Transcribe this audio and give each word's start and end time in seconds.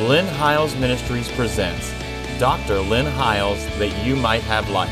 Lynn 0.00 0.26
Hiles 0.26 0.74
Ministries 0.74 1.30
presents 1.30 1.94
Dr. 2.40 2.80
Lynn 2.80 3.06
Hiles 3.06 3.64
That 3.78 4.04
You 4.04 4.16
Might 4.16 4.42
Have 4.42 4.68
Life. 4.70 4.90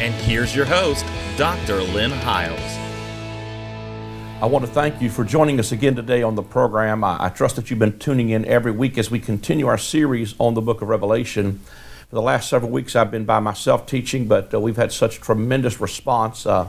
And 0.00 0.14
here's 0.14 0.56
your 0.56 0.64
host, 0.64 1.04
Dr. 1.36 1.82
Lynn 1.82 2.10
Hiles. 2.10 2.58
I 4.42 4.46
want 4.46 4.64
to 4.64 4.70
thank 4.70 5.02
you 5.02 5.10
for 5.10 5.24
joining 5.24 5.60
us 5.60 5.72
again 5.72 5.94
today 5.94 6.22
on 6.22 6.36
the 6.36 6.42
program. 6.42 7.04
I, 7.04 7.26
I, 7.26 7.28
trust 7.28 7.56
that 7.56 7.68
you've 7.68 7.80
been 7.80 7.98
tuning 7.98 8.30
in 8.30 8.46
every 8.46 8.72
week 8.72 8.96
as 8.96 9.10
we 9.10 9.20
continue 9.20 9.66
our 9.66 9.76
series 9.76 10.34
on 10.38 10.54
the 10.54 10.62
book 10.62 10.80
of 10.80 10.88
Revelation. 10.88 11.60
For 12.08 12.14
the 12.14 12.22
last 12.22 12.48
several 12.48 12.70
weeks, 12.70 12.96
I've 12.96 13.10
been 13.10 13.26
by 13.26 13.38
myself 13.38 13.84
teaching, 13.84 14.28
but 14.28 14.54
uh, 14.54 14.58
we've 14.58 14.78
had 14.78 14.92
such 14.92 15.20
tremendous 15.20 15.78
response 15.78 16.46
uh, 16.46 16.66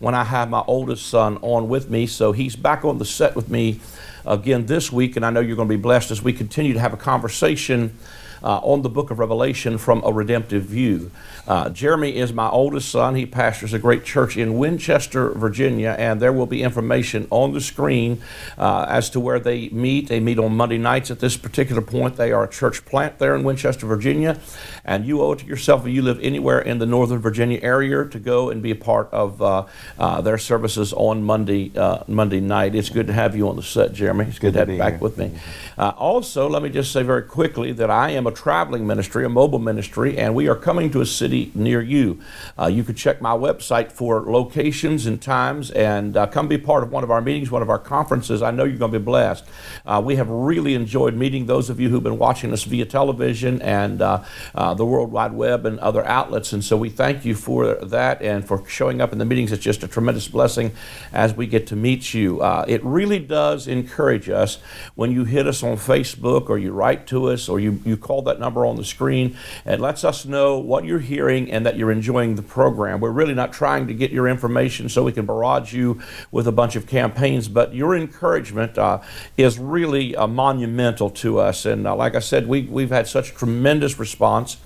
when 0.00 0.14
I 0.14 0.22
have 0.22 0.50
my 0.50 0.62
oldest 0.66 1.06
son 1.06 1.38
on 1.40 1.70
with 1.70 1.88
me. 1.88 2.06
So 2.06 2.32
he's 2.32 2.56
back 2.56 2.84
on 2.84 2.98
the 2.98 3.06
set 3.06 3.34
with 3.34 3.48
me 3.48 3.80
again 4.26 4.66
this 4.66 4.92
week, 4.92 5.16
and 5.16 5.24
I 5.24 5.30
know 5.30 5.40
you're 5.40 5.56
going 5.56 5.66
to 5.66 5.74
be 5.74 5.80
blessed 5.80 6.10
as 6.10 6.22
we 6.22 6.34
continue 6.34 6.74
to 6.74 6.78
have 6.78 6.92
a 6.92 6.98
conversation 6.98 7.96
uh, 8.42 8.58
on 8.58 8.82
the 8.82 8.88
book 8.88 9.10
of 9.10 9.18
Revelation 9.18 9.78
from 9.78 10.02
a 10.04 10.12
redemptive 10.12 10.64
view. 10.64 11.10
Uh, 11.46 11.70
Jeremy 11.70 12.16
is 12.16 12.32
my 12.32 12.48
oldest 12.48 12.90
son. 12.90 13.14
He 13.14 13.26
pastors 13.26 13.72
a 13.72 13.78
great 13.78 14.04
church 14.04 14.36
in 14.36 14.58
Winchester, 14.58 15.30
Virginia, 15.30 15.96
and 15.98 16.20
there 16.20 16.32
will 16.32 16.46
be 16.46 16.62
information 16.62 17.26
on 17.30 17.52
the 17.52 17.60
screen 17.60 18.22
uh, 18.58 18.86
as 18.88 19.10
to 19.10 19.20
where 19.20 19.40
they 19.40 19.68
meet. 19.70 20.08
They 20.08 20.20
meet 20.20 20.38
on 20.38 20.56
Monday 20.56 20.78
nights 20.78 21.10
at 21.10 21.20
this 21.20 21.36
particular 21.36 21.82
point. 21.82 22.16
They 22.16 22.32
are 22.32 22.44
a 22.44 22.48
church 22.48 22.84
plant 22.84 23.18
there 23.18 23.34
in 23.34 23.42
Winchester, 23.42 23.86
Virginia, 23.86 24.38
and 24.84 25.04
you 25.04 25.22
owe 25.22 25.32
it 25.32 25.40
to 25.40 25.46
yourself 25.46 25.86
if 25.86 25.92
you 25.92 26.02
live 26.02 26.20
anywhere 26.22 26.60
in 26.60 26.78
the 26.78 26.86
Northern 26.86 27.18
Virginia 27.18 27.58
area 27.62 28.04
to 28.04 28.18
go 28.18 28.50
and 28.50 28.62
be 28.62 28.70
a 28.70 28.76
part 28.76 29.08
of 29.12 29.42
uh, 29.42 29.66
uh, 29.98 30.20
their 30.20 30.38
services 30.38 30.92
on 30.92 31.22
Monday 31.22 31.72
uh, 31.76 32.04
Monday 32.06 32.40
night. 32.40 32.74
It's 32.74 32.88
good 32.88 33.06
to 33.08 33.12
have 33.12 33.36
you 33.36 33.48
on 33.48 33.56
the 33.56 33.62
set, 33.62 33.92
Jeremy. 33.92 34.26
It's 34.26 34.38
good, 34.38 34.48
good 34.48 34.52
to 34.54 34.58
have 34.60 34.70
you 34.70 34.78
back 34.78 34.94
here. 34.94 35.00
with 35.00 35.18
me. 35.18 35.32
also, 35.76 36.48
let 36.48 36.62
me 36.62 36.70
just 36.70 36.92
say 36.92 37.02
very 37.02 37.22
quickly 37.22 37.72
that 37.72 37.90
I 37.90 38.10
am 38.10 38.26
a 38.26 38.31
traveling 38.32 38.86
ministry, 38.86 39.24
a 39.24 39.28
mobile 39.28 39.58
ministry, 39.58 40.18
and 40.18 40.34
we 40.34 40.48
are 40.48 40.56
coming 40.56 40.90
to 40.90 41.00
a 41.00 41.06
city 41.06 41.52
near 41.54 41.80
you. 41.80 42.20
Uh, 42.58 42.66
you 42.66 42.82
can 42.82 42.94
check 42.94 43.20
my 43.20 43.32
website 43.32 43.92
for 43.92 44.22
locations 44.22 45.06
and 45.06 45.20
times 45.22 45.70
and 45.70 46.16
uh, 46.16 46.26
come 46.26 46.48
be 46.48 46.58
part 46.58 46.82
of 46.82 46.90
one 46.90 47.04
of 47.04 47.10
our 47.10 47.20
meetings, 47.20 47.50
one 47.50 47.62
of 47.62 47.70
our 47.70 47.78
conferences. 47.78 48.42
I 48.42 48.50
know 48.50 48.64
you're 48.64 48.78
going 48.78 48.92
to 48.92 48.98
be 48.98 49.04
blessed. 49.04 49.44
Uh, 49.86 50.02
we 50.04 50.16
have 50.16 50.28
really 50.28 50.74
enjoyed 50.74 51.14
meeting 51.14 51.46
those 51.46 51.70
of 51.70 51.78
you 51.78 51.88
who've 51.88 52.02
been 52.02 52.18
watching 52.18 52.52
us 52.52 52.64
via 52.64 52.86
television 52.86 53.60
and 53.62 54.02
uh, 54.02 54.24
uh, 54.54 54.74
the 54.74 54.84
World 54.84 55.12
Wide 55.12 55.32
Web 55.32 55.66
and 55.66 55.78
other 55.80 56.04
outlets, 56.04 56.52
and 56.52 56.64
so 56.64 56.76
we 56.76 56.90
thank 56.90 57.24
you 57.24 57.34
for 57.34 57.74
that 57.74 58.22
and 58.22 58.46
for 58.46 58.66
showing 58.68 59.00
up 59.00 59.12
in 59.12 59.18
the 59.18 59.24
meetings. 59.24 59.52
It's 59.52 59.62
just 59.62 59.82
a 59.82 59.88
tremendous 59.88 60.28
blessing 60.28 60.72
as 61.12 61.34
we 61.34 61.46
get 61.46 61.66
to 61.68 61.76
meet 61.76 62.14
you. 62.14 62.42
It 62.66 62.82
really 62.84 63.18
does 63.18 63.68
encourage 63.68 64.28
us 64.28 64.58
when 64.94 65.12
you 65.12 65.24
hit 65.24 65.46
us 65.46 65.62
on 65.62 65.76
Facebook 65.76 66.48
or 66.48 66.58
you 66.58 66.72
write 66.72 67.06
to 67.08 67.30
us 67.30 67.48
or 67.48 67.60
you, 67.60 67.80
you 67.84 67.96
call 67.96 68.21
that 68.24 68.40
number 68.40 68.66
on 68.66 68.76
the 68.76 68.84
screen. 68.84 69.36
It 69.64 69.80
lets 69.80 70.04
us 70.04 70.24
know 70.24 70.58
what 70.58 70.84
you're 70.84 70.98
hearing 70.98 71.50
and 71.50 71.64
that 71.66 71.76
you're 71.76 71.92
enjoying 71.92 72.34
the 72.34 72.42
program. 72.42 73.00
We're 73.00 73.10
really 73.10 73.34
not 73.34 73.52
trying 73.52 73.86
to 73.88 73.94
get 73.94 74.10
your 74.10 74.28
information 74.28 74.88
so 74.88 75.02
we 75.02 75.12
can 75.12 75.26
barrage 75.26 75.72
you 75.72 76.00
with 76.30 76.46
a 76.46 76.52
bunch 76.52 76.76
of 76.76 76.86
campaigns, 76.86 77.48
but 77.48 77.74
your 77.74 77.96
encouragement 77.96 78.78
uh, 78.78 79.00
is 79.36 79.58
really 79.58 80.16
uh, 80.16 80.26
monumental 80.26 81.10
to 81.10 81.38
us. 81.38 81.66
And 81.66 81.86
uh, 81.86 81.94
like 81.96 82.14
I 82.14 82.20
said, 82.20 82.46
we, 82.46 82.62
we've 82.62 82.90
had 82.90 83.06
such 83.06 83.34
tremendous 83.34 83.98
response 83.98 84.56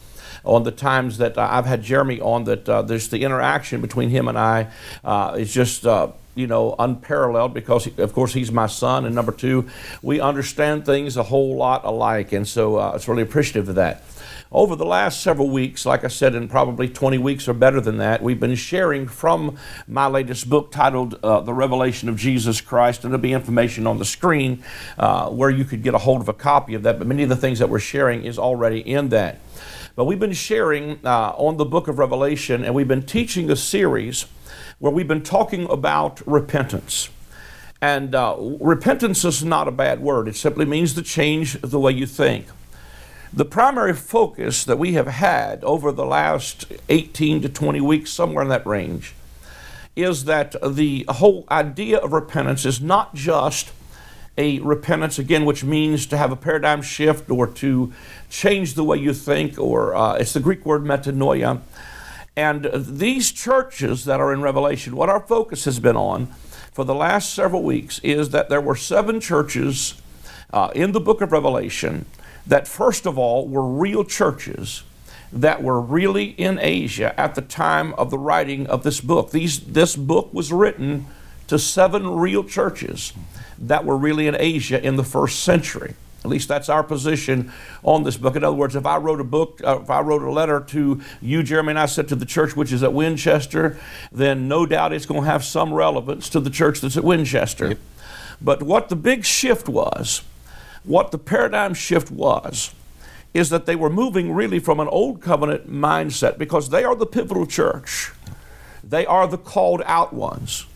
on 0.45 0.63
the 0.63 0.71
times 0.71 1.19
that 1.19 1.37
uh, 1.37 1.49
I've 1.51 1.67
had 1.67 1.83
Jeremy 1.83 2.21
on 2.21 2.45
that 2.45 2.69
uh, 2.69 2.83
there's 2.83 3.09
the 3.09 3.23
interaction 3.23 3.81
between 3.81 4.11
him 4.11 4.29
and 4.29 4.39
I 4.39 4.69
uh, 5.05 5.37
is 5.39 5.53
just 5.53 5.87
uh, 5.87 6.13
you 6.37 6.47
know 6.47 6.77
unparalleled 6.79 7.53
because 7.53 7.89
of 7.99 8.13
course 8.13 8.33
he's 8.33 8.53
my 8.53 8.67
son 8.67 9.05
and 9.05 9.15
number 9.15 9.33
two 9.33 9.69
we 10.03 10.21
understand 10.21 10.87
things 10.87 11.17
a 11.17 11.25
whole 11.25 11.57
lot 11.57 11.85
alike 11.85 12.33
and 12.33 12.47
so 12.47 12.77
uh, 12.77 12.93
it's 12.95 13.09
really 13.09 13.23
appreciative 13.23 13.69
of 13.69 13.75
that 13.75 14.05
over 14.53 14.77
the 14.77 14.87
last 14.87 15.23
several 15.23 15.51
weeks, 15.51 15.85
like 15.85 16.05
I 16.05 16.09
said, 16.09 16.37
in 16.37 16.47
probably 16.47 16.89
20 16.89 17.19
weeks 17.19 17.49
or 17.49 17.53
better 17.53 17.81
than 17.81 17.99
that, 17.99 18.23
we've 18.23 18.39
been 18.39 18.55
sharing 18.55 19.09
from 19.09 19.59
my 19.89 20.07
latest 20.07 20.49
book 20.49 20.71
titled 20.71 21.19
uh, 21.23 21.41
The 21.41 21.53
Revelation 21.53 22.09
of 22.09 22.17
Jesus 22.17 22.61
Christ, 22.61 23.03
and 23.03 23.13
there'll 23.13 23.21
be 23.21 23.33
information 23.33 23.89
on 23.89 23.99
the 23.99 24.05
screen 24.05 24.63
uh, 24.99 25.29
where 25.31 25.51
you 25.51 25.65
could 25.65 25.83
get 25.83 25.95
a 25.95 25.99
hold 25.99 26.21
of 26.21 26.29
a 26.29 26.33
copy 26.33 26.75
of 26.75 26.85
that. 26.85 26.99
But 26.99 27.09
many 27.09 27.25
of 27.25 27.29
the 27.29 27.37
things 27.37 27.59
that 27.59 27.69
we're 27.69 27.81
sharing 27.81 28.25
is 28.25 28.39
already 28.39 28.79
in 28.79 29.09
that. 29.09 29.41
But 29.97 30.05
we've 30.05 30.21
been 30.21 30.33
sharing 30.33 31.01
uh, 31.05 31.35
on 31.37 31.57
the 31.57 31.65
book 31.65 31.89
of 31.89 31.99
Revelation, 31.99 32.65
and 32.65 32.73
we've 32.75 32.89
been 32.89 33.05
teaching 33.05 33.51
a 33.51 33.57
series 33.57 34.27
where 34.79 34.93
we've 34.93 35.09
been 35.09 35.23
talking 35.23 35.69
about 35.71 36.27
repentance. 36.27 37.09
And 37.81 38.15
uh, 38.15 38.37
repentance 38.61 39.25
is 39.25 39.45
not 39.45 39.69
a 39.69 39.73
bad 39.73 40.01
word, 40.01 40.29
it 40.29 40.37
simply 40.37 40.65
means 40.65 40.95
to 40.95 41.03
change 41.03 41.61
the 41.61 41.79
way 41.79 41.93
you 41.93 42.07
think. 42.07 42.47
The 43.33 43.45
primary 43.45 43.93
focus 43.93 44.65
that 44.65 44.79
we 44.79 44.93
have 44.93 45.09
had 45.09 45.63
over 45.65 45.93
the 45.93 46.07
last 46.07 46.73
18 46.89 47.43
to 47.43 47.49
20 47.49 47.81
weeks, 47.81 48.11
somewhere 48.11 48.43
in 48.43 48.49
that 48.49 48.67
range, 48.67 49.15
is 49.95 50.25
that 50.25 50.55
the 50.63 51.05
whole 51.09 51.45
idea 51.51 51.99
of 51.99 52.13
repentance 52.13 52.65
is 52.65 52.81
not 52.81 53.15
just 53.15 53.73
a 54.39 54.59
repentance, 54.61 55.19
again, 55.19 55.45
which 55.45 55.65
means 55.65 56.07
to 56.07 56.17
have 56.17 56.31
a 56.31 56.37
paradigm 56.37 56.83
shift 56.83 57.31
or 57.31 57.47
to 57.47 57.93
change 58.29 58.75
the 58.75 58.85
way 58.85 58.99
you 58.99 59.15
think, 59.15 59.59
or 59.59 59.95
uh, 59.95 60.15
it's 60.15 60.35
the 60.35 60.41
Greek 60.41 60.65
word 60.67 60.83
metanoia. 60.83 61.61
And 62.37 62.69
these 62.75 63.33
churches 63.33 64.05
that 64.05 64.21
are 64.21 64.33
in 64.33 64.43
Revelation, 64.43 64.95
what 64.95 65.09
our 65.09 65.21
focus 65.21 65.65
has 65.65 65.81
been 65.81 65.97
on 65.97 66.27
for 66.73 66.85
the 66.85 66.95
last 66.95 67.33
several 67.33 67.63
weeks 67.63 67.99
is 68.03 68.31
that 68.31 68.51
there 68.51 68.61
were 68.61 68.77
seven 68.77 69.21
churches 69.21 70.01
uh, 70.53 70.71
in 70.75 70.93
the 70.93 71.01
book 71.01 71.23
of 71.23 71.33
Revelation 71.33 72.05
that, 72.47 72.69
first 72.69 73.07
of 73.07 73.19
all, 73.19 73.49
were 73.49 73.67
real 73.67 74.05
churches 74.05 74.83
that 75.33 75.63
were 75.63 75.81
really 75.81 76.27
in 76.27 76.59
Asia 76.61 77.19
at 77.19 77.35
the 77.35 77.43
time 77.43 77.95
of 77.95 78.11
the 78.11 78.19
writing 78.19 78.67
of 78.67 78.83
this 78.83 79.01
book. 79.01 79.31
These, 79.31 79.61
this 79.61 79.97
book 79.97 80.33
was 80.33 80.53
written 80.53 81.07
to 81.49 81.59
seven 81.59 82.17
real 82.17 82.45
churches 82.45 83.13
that 83.59 83.85
were 83.85 83.97
really 83.97 84.27
in 84.27 84.37
Asia 84.39 84.85
in 84.85 84.97
the 84.97 85.05
first 85.05 85.41
century. 85.43 85.95
At 86.27 86.31
least 86.31 86.49
that's 86.49 86.69
our 86.69 86.83
position 86.83 87.53
on 87.85 88.03
this 88.03 88.17
book. 88.17 88.35
In 88.35 88.43
other 88.43 88.57
words, 88.57 88.75
if 88.75 88.85
I 88.85 88.97
wrote 88.97 89.21
a 89.21 89.25
book, 89.25 89.61
uh, 89.65 89.81
if 89.81 89.89
I 89.89 90.01
wrote 90.01 90.23
a 90.23 90.31
letter 90.31 90.61
to 90.61 91.01
you, 91.23 91.45
Jeremy, 91.45 91.71
and 91.71 91.79
I 91.79 91.87
said 91.87 92.09
to 92.09 92.17
the 92.17 92.27
church 92.27 92.57
which 92.57 92.73
is 92.73 92.83
at 92.83 92.93
Winchester, 92.93 93.79
then 94.11 94.49
no 94.49 94.67
doubt 94.67 94.93
it's 94.93 95.07
going 95.07 95.23
to 95.23 95.27
have 95.31 95.45
some 95.45 95.73
relevance 95.73 96.29
to 96.31 96.41
the 96.41 96.51
church 96.51 96.81
that's 96.81 96.97
at 96.97 97.05
Winchester. 97.05 97.69
Yep. 97.69 97.79
But 98.43 98.63
what 98.65 98.89
the 98.89 98.97
big 98.97 99.25
shift 99.25 99.69
was, 99.69 100.23
what 100.83 101.13
the 101.13 101.19
paradigm 101.19 101.75
shift 101.75 102.11
was 102.11 102.75
is 103.33 103.51
that 103.51 103.67
they 103.67 103.77
were 103.77 103.91
moving 103.91 104.33
really 104.33 104.59
from 104.59 104.81
an 104.81 104.89
old 104.89 105.23
covenant 105.23 105.71
mindset 105.71 106.39
because 106.39 106.71
they 106.71 106.83
are 106.83 106.97
the 106.97 107.07
pivotal 107.07 107.47
church. 107.47 108.11
They 108.83 109.07
are 109.07 109.29
the 109.29 109.39
called 109.39 109.83
out 109.87 110.13
ones. 110.13 110.67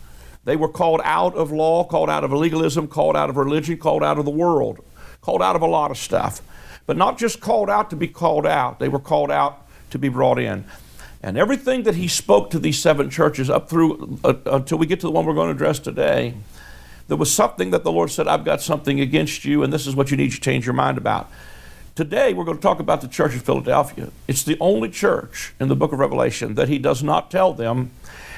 They 0.45 0.55
were 0.57 0.69
called 0.69 1.01
out 1.03 1.35
of 1.35 1.51
law, 1.51 1.85
called 1.85 2.09
out 2.09 2.23
of 2.23 2.33
legalism, 2.33 2.87
called 2.87 3.17
out 3.17 3.31
of 3.31 3.37
religion, 3.37 3.79
called 3.79 4.05
out 4.05 4.19
of 4.19 4.25
the 4.25 4.31
world, 4.31 4.85
called 5.21 5.43
out 5.43 5.57
of 5.57 5.63
a 5.63 5.67
lot 5.67 5.91
of 5.91 5.99
stuff. 5.99 6.43
But 6.87 6.97
not 6.97 7.19
just 7.19 7.41
called 7.41 7.71
out 7.71 7.91
to 7.91 7.97
be 7.97 8.09
called 8.09 8.47
out, 8.47 8.79
they 8.79 8.89
were 8.89 8.99
called 8.99 9.31
out 9.31 9.67
to 9.91 9.99
be 9.99 10.09
brought 10.09 10.39
in. 10.39 10.65
And 11.23 11.37
everything 11.37 11.83
that 11.83 11.97
he 11.97 12.09
spoke 12.09 12.51
to 12.51 12.59
these 12.59 12.81
seven 12.81 13.11
churches 13.11 13.51
up 13.51 13.69
through 13.69 14.19
uh, 14.25 14.35
until 14.47 14.79
we 14.79 14.87
get 14.87 15.01
to 15.01 15.07
the 15.07 15.13
one 15.13 15.27
we're 15.27 15.35
going 15.35 15.49
to 15.49 15.55
address 15.55 15.79
today 15.79 16.35
there 17.11 17.17
was 17.17 17.35
something 17.35 17.73
that 17.73 17.83
the 17.83 17.91
Lord 17.91 18.13
said, 18.13 18.29
I've 18.29 18.45
got 18.45 18.63
something 18.63 19.01
against 19.01 19.45
you, 19.45 19.65
and 19.65 19.73
this 19.73 19.85
is 19.85 19.97
what 19.97 20.13
you 20.13 20.17
need 20.17 20.31
to 20.31 20.41
change 20.41 20.65
your 20.65 20.75
mind 20.75 20.97
about. 20.97 21.29
Today, 21.97 22.33
we're 22.33 22.45
going 22.45 22.57
to 22.57 22.63
talk 22.63 22.79
about 22.79 23.01
the 23.01 23.09
church 23.09 23.35
of 23.35 23.43
Philadelphia. 23.43 24.11
It's 24.29 24.45
the 24.45 24.57
only 24.61 24.91
church 24.91 25.53
in 25.59 25.67
the 25.67 25.75
book 25.75 25.93
of 25.93 25.99
Revelation 25.99 26.55
that 26.55 26.69
he 26.69 26.79
does 26.79 27.03
not 27.03 27.29
tell 27.29 27.53
them, 27.53 27.91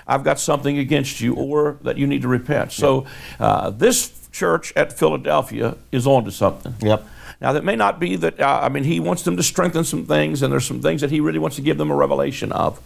I've 0.07 0.25
got 0.25 0.41
something 0.41 0.79
against 0.79 1.21
you, 1.21 1.35
or 1.35 1.77
that 1.83 1.99
you 1.99 2.07
need 2.07 2.23
to 2.23 2.29
repent. 2.29 2.73
So, 2.73 3.05
uh, 3.39 3.69
this 3.69 4.22
church 4.33 4.73
at 4.75 4.93
Philadelphia 4.93 5.77
is 5.93 6.07
on 6.07 6.25
to 6.25 6.33
something. 6.33 6.75
Yep. 6.81 7.07
Now, 7.41 7.53
that 7.53 7.65
may 7.65 7.77
not 7.77 7.99
be 7.99 8.17
that, 8.17 8.41
uh, 8.41 8.61
I 8.63 8.69
mean, 8.69 8.85
he 8.85 9.01
wants 9.01 9.23
them 9.23 9.37
to 9.37 9.43
strengthen 9.43 9.85
some 9.85 10.07
things, 10.07 10.43
and 10.43 10.53
there's 10.53 10.65
some 10.65 10.81
things 10.81 11.01
that 11.01 11.11
he 11.11 11.21
really 11.21 11.39
wants 11.39 11.57
to 11.57 11.63
give 11.63 11.77
them 11.77 11.91
a 11.91 11.97
revelation 11.97 12.53
of. 12.53 12.81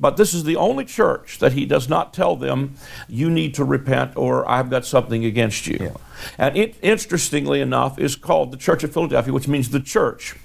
But 0.00 0.16
this 0.16 0.34
is 0.34 0.44
the 0.44 0.56
only 0.56 0.84
church 0.84 1.38
that 1.38 1.52
he 1.52 1.64
does 1.64 1.88
not 1.88 2.12
tell 2.12 2.34
them, 2.34 2.74
you 3.06 3.30
need 3.30 3.54
to 3.54 3.64
repent 3.64 4.16
or 4.16 4.48
I've 4.50 4.70
got 4.70 4.84
something 4.84 5.24
against 5.24 5.66
you. 5.66 5.78
Yeah. 5.80 5.96
And 6.38 6.56
it, 6.56 6.74
interestingly 6.82 7.60
enough, 7.60 7.98
is 7.98 8.16
called 8.16 8.50
the 8.50 8.56
Church 8.56 8.82
of 8.82 8.92
Philadelphia, 8.92 9.32
which 9.32 9.46
means 9.46 9.70
the 9.70 9.78
church 9.78 10.36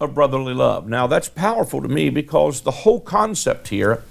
of 0.00 0.14
brotherly 0.14 0.52
love. 0.52 0.88
Now, 0.88 1.06
that's 1.06 1.28
powerful 1.28 1.80
to 1.80 1.88
me 1.88 2.10
because 2.10 2.62
the 2.62 2.70
whole 2.70 3.00
concept 3.00 3.68
here 3.68 4.02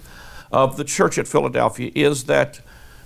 of 0.52 0.78
the 0.78 0.84
church 0.84 1.18
at 1.18 1.28
Philadelphia 1.28 1.92
is 1.94 2.24
that 2.24 2.62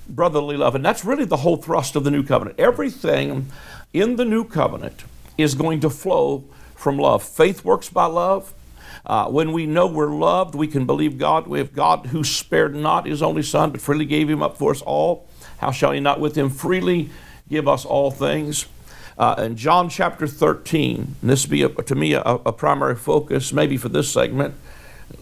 brotherly 0.07 0.57
love. 0.57 0.75
And 0.75 0.85
that's 0.85 1.05
really 1.05 1.25
the 1.25 1.37
whole 1.37 1.57
thrust 1.57 1.95
of 1.95 2.03
the 2.03 2.11
new 2.11 2.23
covenant. 2.23 2.59
Everything 2.59 3.49
in 3.93 4.15
the 4.15 4.25
new 4.25 4.43
covenant 4.43 5.03
is 5.37 5.55
going 5.55 5.79
to 5.81 5.89
flow 5.89 6.43
from 6.75 6.97
love. 6.97 7.23
Faith 7.23 7.63
works 7.63 7.89
by 7.89 8.05
love. 8.05 8.53
Uh, 9.05 9.27
when 9.27 9.51
we 9.51 9.65
know 9.65 9.87
we're 9.87 10.13
loved, 10.13 10.55
we 10.55 10.67
can 10.67 10.85
believe 10.85 11.17
God. 11.17 11.47
We 11.47 11.59
have 11.59 11.73
God 11.73 12.07
who 12.07 12.23
spared 12.23 12.75
not 12.75 13.05
his 13.05 13.21
only 13.21 13.43
Son, 13.43 13.71
but 13.71 13.81
freely 13.81 14.05
gave 14.05 14.29
him 14.29 14.41
up 14.41 14.57
for 14.57 14.71
us 14.71 14.81
all. 14.81 15.27
How 15.57 15.71
shall 15.71 15.91
he 15.91 15.99
not 15.99 16.19
with 16.19 16.37
him 16.37 16.49
freely 16.49 17.09
give 17.49 17.67
us 17.67 17.85
all 17.85 18.11
things? 18.11 18.67
uh, 19.17 19.35
in 19.39 19.55
John 19.55 19.89
chapter 19.89 20.27
13, 20.27 21.15
and 21.21 21.29
this 21.29 21.45
be 21.45 21.63
a, 21.63 21.69
to 21.69 21.95
me 21.95 22.13
a, 22.13 22.21
a, 22.21 22.51
primary 22.51 22.95
focus, 22.95 23.53
maybe 23.53 23.77
for 23.77 23.89
this 23.89 24.11
segment, 24.11 24.55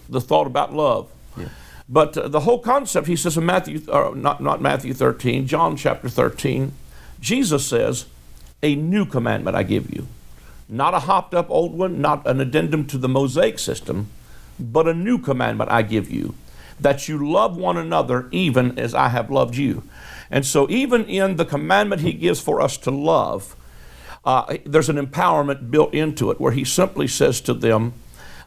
the 0.10 0.22
thought 0.22 0.48
about 0.48 0.74
love. 0.74 1.10
Yeah. 1.38 1.50
But 1.92 2.18
uh, 2.18 2.30
the 2.30 2.40
whole 2.42 2.60
concept, 2.60 3.08
he 3.08 3.18
says 3.18 3.38
in 3.38 3.46
Matthew, 3.46 3.82
or 3.90 4.16
not, 4.16 4.42
not 4.42 4.62
Matthew 4.62 4.94
13, 4.94 5.46
John 5.46 5.76
chapter 5.76 6.08
13, 6.08 6.72
Jesus 7.20 7.68
says, 7.68 8.06
A 8.64 8.76
new 8.76 9.06
commandment 9.06 9.58
I 9.58 9.64
give 9.64 9.94
you. 9.94 10.08
Not 10.70 10.94
a 10.94 11.00
hopped 11.00 11.34
up 11.34 11.52
old 11.52 11.74
one, 11.74 12.00
not 12.00 12.26
an 12.26 12.40
addendum 12.40 12.88
to 12.88 12.98
the 12.98 13.10
Mosaic 13.10 13.60
system, 13.60 14.08
but 14.58 14.88
a 14.88 14.94
new 14.94 15.18
commandment 15.18 15.70
I 15.70 15.82
give 15.82 16.10
you 16.10 16.34
that 16.80 17.08
you 17.08 17.30
love 17.30 17.58
one 17.58 17.78
another 17.78 18.28
even 18.32 18.80
as 18.80 18.96
I 18.96 19.10
have 19.10 19.30
loved 19.30 19.56
you. 19.56 19.84
And 20.32 20.46
so, 20.46 20.70
even 20.70 21.06
in 21.06 21.36
the 21.36 21.46
commandment 21.46 22.02
he 22.02 22.14
gives 22.14 22.40
for 22.40 22.62
us 22.62 22.78
to 22.80 22.92
love, 22.92 23.56
uh, 24.24 24.58
there's 24.66 24.90
an 24.90 24.96
empowerment 24.96 25.70
built 25.70 25.94
into 25.94 26.32
it 26.32 26.40
where 26.40 26.54
he 26.54 26.64
simply 26.64 27.08
says 27.08 27.42
to 27.42 27.54
them, 27.54 27.94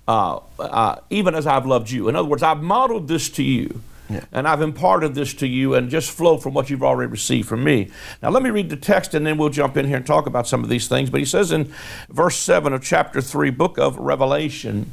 uh, 0.07 0.41
uh, 0.59 0.97
even 1.11 1.35
as 1.35 1.47
I've 1.47 1.67
loved 1.67 1.91
you. 1.91 2.09
In 2.09 2.17
other 2.17 2.29
words, 2.29 2.43
I've 2.43 2.63
modeled 2.63 3.09
this 3.09 3.29
to 3.31 3.43
you. 3.43 3.83
Yeah. 4.11 4.23
And 4.33 4.47
I've 4.47 4.61
imparted 4.61 5.15
this 5.15 5.33
to 5.35 5.47
you 5.47 5.75
and 5.75 5.89
just 5.89 6.11
flow 6.11 6.37
from 6.37 6.53
what 6.53 6.69
you've 6.69 6.83
already 6.83 7.11
received 7.11 7.49
from 7.49 7.65
me. 7.65 7.91
Now, 8.23 8.29
let 8.29 8.43
me 8.43 8.51
read 8.51 8.69
the 8.69 8.77
text 8.77 9.15
and 9.15 9.27
then 9.27 9.39
we'll 9.39 9.49
jump 9.49 9.79
in 9.79 9.87
here 9.87 9.97
and 9.97 10.07
talk 10.07 10.27
about 10.27 10.47
some 10.47 10.63
of 10.63 10.69
these 10.69 10.89
things. 10.89 11.09
But 11.09 11.21
he 11.21 11.25
says 11.25 11.53
in 11.53 11.73
verse 12.11 12.37
7 12.37 12.75
of 12.75 12.83
chapter 12.83 13.23
3, 13.23 13.49
book 13.49 13.79
of 13.79 13.97
Revelation, 13.97 14.91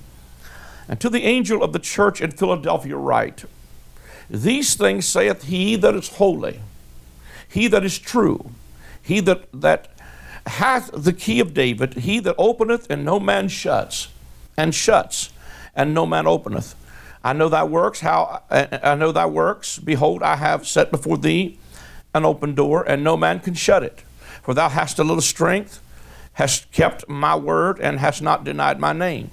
and 0.88 1.00
to 1.02 1.10
the 1.10 1.24
angel 1.24 1.62
of 1.62 1.74
the 1.74 1.80
church 1.80 2.22
in 2.22 2.32
Philadelphia, 2.32 2.96
write, 2.96 3.44
These 4.30 4.76
things 4.76 5.06
saith 5.06 5.44
he 5.44 5.76
that 5.76 5.94
is 5.94 6.08
holy, 6.08 6.62
he 7.50 7.68
that 7.68 7.84
is 7.84 8.00
true, 8.00 8.52
he 9.02 9.20
that, 9.20 9.50
that 9.54 9.90
hath 10.48 10.90
the 10.94 11.14
key 11.14 11.42
of 11.42 11.54
David, 11.54 11.96
he 11.96 12.22
that 12.22 12.36
openeth 12.38 12.90
and 12.90 13.04
no 13.04 13.20
man 13.20 13.50
shuts 13.50 14.08
and 14.62 14.76
shuts, 14.76 15.32
and 15.76 15.92
no 15.92 16.06
man 16.06 16.28
openeth. 16.28 16.76
I 17.24 17.34
know 17.34 17.50
thy 17.50 17.64
works, 17.64 18.02
how 18.02 18.44
uh, 18.52 18.68
I 18.84 18.94
know 18.94 19.12
thy 19.12 19.26
works. 19.26 19.80
Behold, 19.80 20.22
I 20.22 20.36
have 20.36 20.68
set 20.68 20.92
before 20.92 21.18
thee 21.18 21.58
an 22.14 22.26
open 22.26 22.54
door, 22.54 22.84
and 22.84 23.04
no 23.04 23.18
man 23.18 23.40
can 23.40 23.56
shut 23.56 23.82
it. 23.82 24.04
For 24.44 24.54
thou 24.54 24.70
hast 24.70 25.00
a 25.00 25.04
little 25.04 25.22
strength, 25.22 25.82
hast 26.34 26.72
kept 26.72 27.10
my 27.10 27.36
word, 27.36 27.80
and 27.80 28.00
hast 28.00 28.22
not 28.22 28.44
denied 28.44 28.80
my 28.80 28.94
name. 28.94 29.32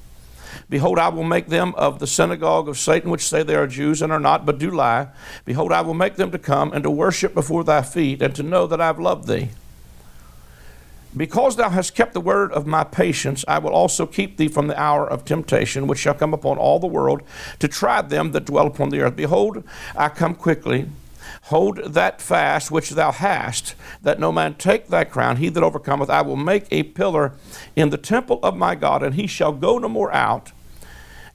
Behold, 0.70 0.98
I 0.98 1.08
will 1.08 1.24
make 1.24 1.48
them 1.48 1.74
of 1.76 1.98
the 1.98 2.06
synagogue 2.06 2.66
of 2.66 2.78
Satan, 2.78 3.10
which 3.10 3.26
say 3.26 3.42
they 3.42 3.54
are 3.54 3.66
Jews 3.66 4.00
and 4.00 4.10
are 4.10 4.20
not, 4.20 4.46
but 4.46 4.58
do 4.58 4.70
lie. 4.70 5.08
Behold, 5.44 5.72
I 5.72 5.82
will 5.82 5.94
make 5.94 6.16
them 6.16 6.30
to 6.30 6.38
come 6.38 6.72
and 6.72 6.82
to 6.84 6.90
worship 6.90 7.34
before 7.34 7.64
thy 7.64 7.82
feet, 7.82 8.22
and 8.22 8.34
to 8.34 8.42
know 8.42 8.66
that 8.66 8.80
I 8.80 8.86
have 8.86 8.98
loved 8.98 9.28
thee. 9.28 9.50
Because 11.18 11.56
thou 11.56 11.68
hast 11.68 11.96
kept 11.96 12.14
the 12.14 12.20
word 12.20 12.52
of 12.52 12.66
my 12.66 12.84
patience, 12.84 13.44
I 13.48 13.58
will 13.58 13.72
also 13.72 14.06
keep 14.06 14.36
thee 14.36 14.46
from 14.46 14.68
the 14.68 14.80
hour 14.80 15.04
of 15.04 15.24
temptation, 15.24 15.88
which 15.88 15.98
shall 15.98 16.14
come 16.14 16.32
upon 16.32 16.58
all 16.58 16.78
the 16.78 16.86
world, 16.86 17.22
to 17.58 17.66
try 17.66 18.02
them 18.02 18.30
that 18.32 18.44
dwell 18.44 18.68
upon 18.68 18.90
the 18.90 19.00
earth. 19.00 19.16
Behold, 19.16 19.64
I 19.96 20.10
come 20.10 20.34
quickly. 20.36 20.88
Hold 21.44 21.78
that 21.78 22.22
fast 22.22 22.70
which 22.70 22.90
thou 22.90 23.10
hast, 23.10 23.74
that 24.00 24.20
no 24.20 24.30
man 24.30 24.54
take 24.54 24.88
thy 24.88 25.04
crown. 25.04 25.38
He 25.38 25.48
that 25.48 25.62
overcometh, 25.62 26.08
I 26.08 26.22
will 26.22 26.36
make 26.36 26.66
a 26.70 26.84
pillar 26.84 27.32
in 27.74 27.90
the 27.90 27.98
temple 27.98 28.38
of 28.42 28.56
my 28.56 28.76
God, 28.76 29.02
and 29.02 29.16
he 29.16 29.26
shall 29.26 29.52
go 29.52 29.78
no 29.78 29.88
more 29.88 30.12
out. 30.12 30.52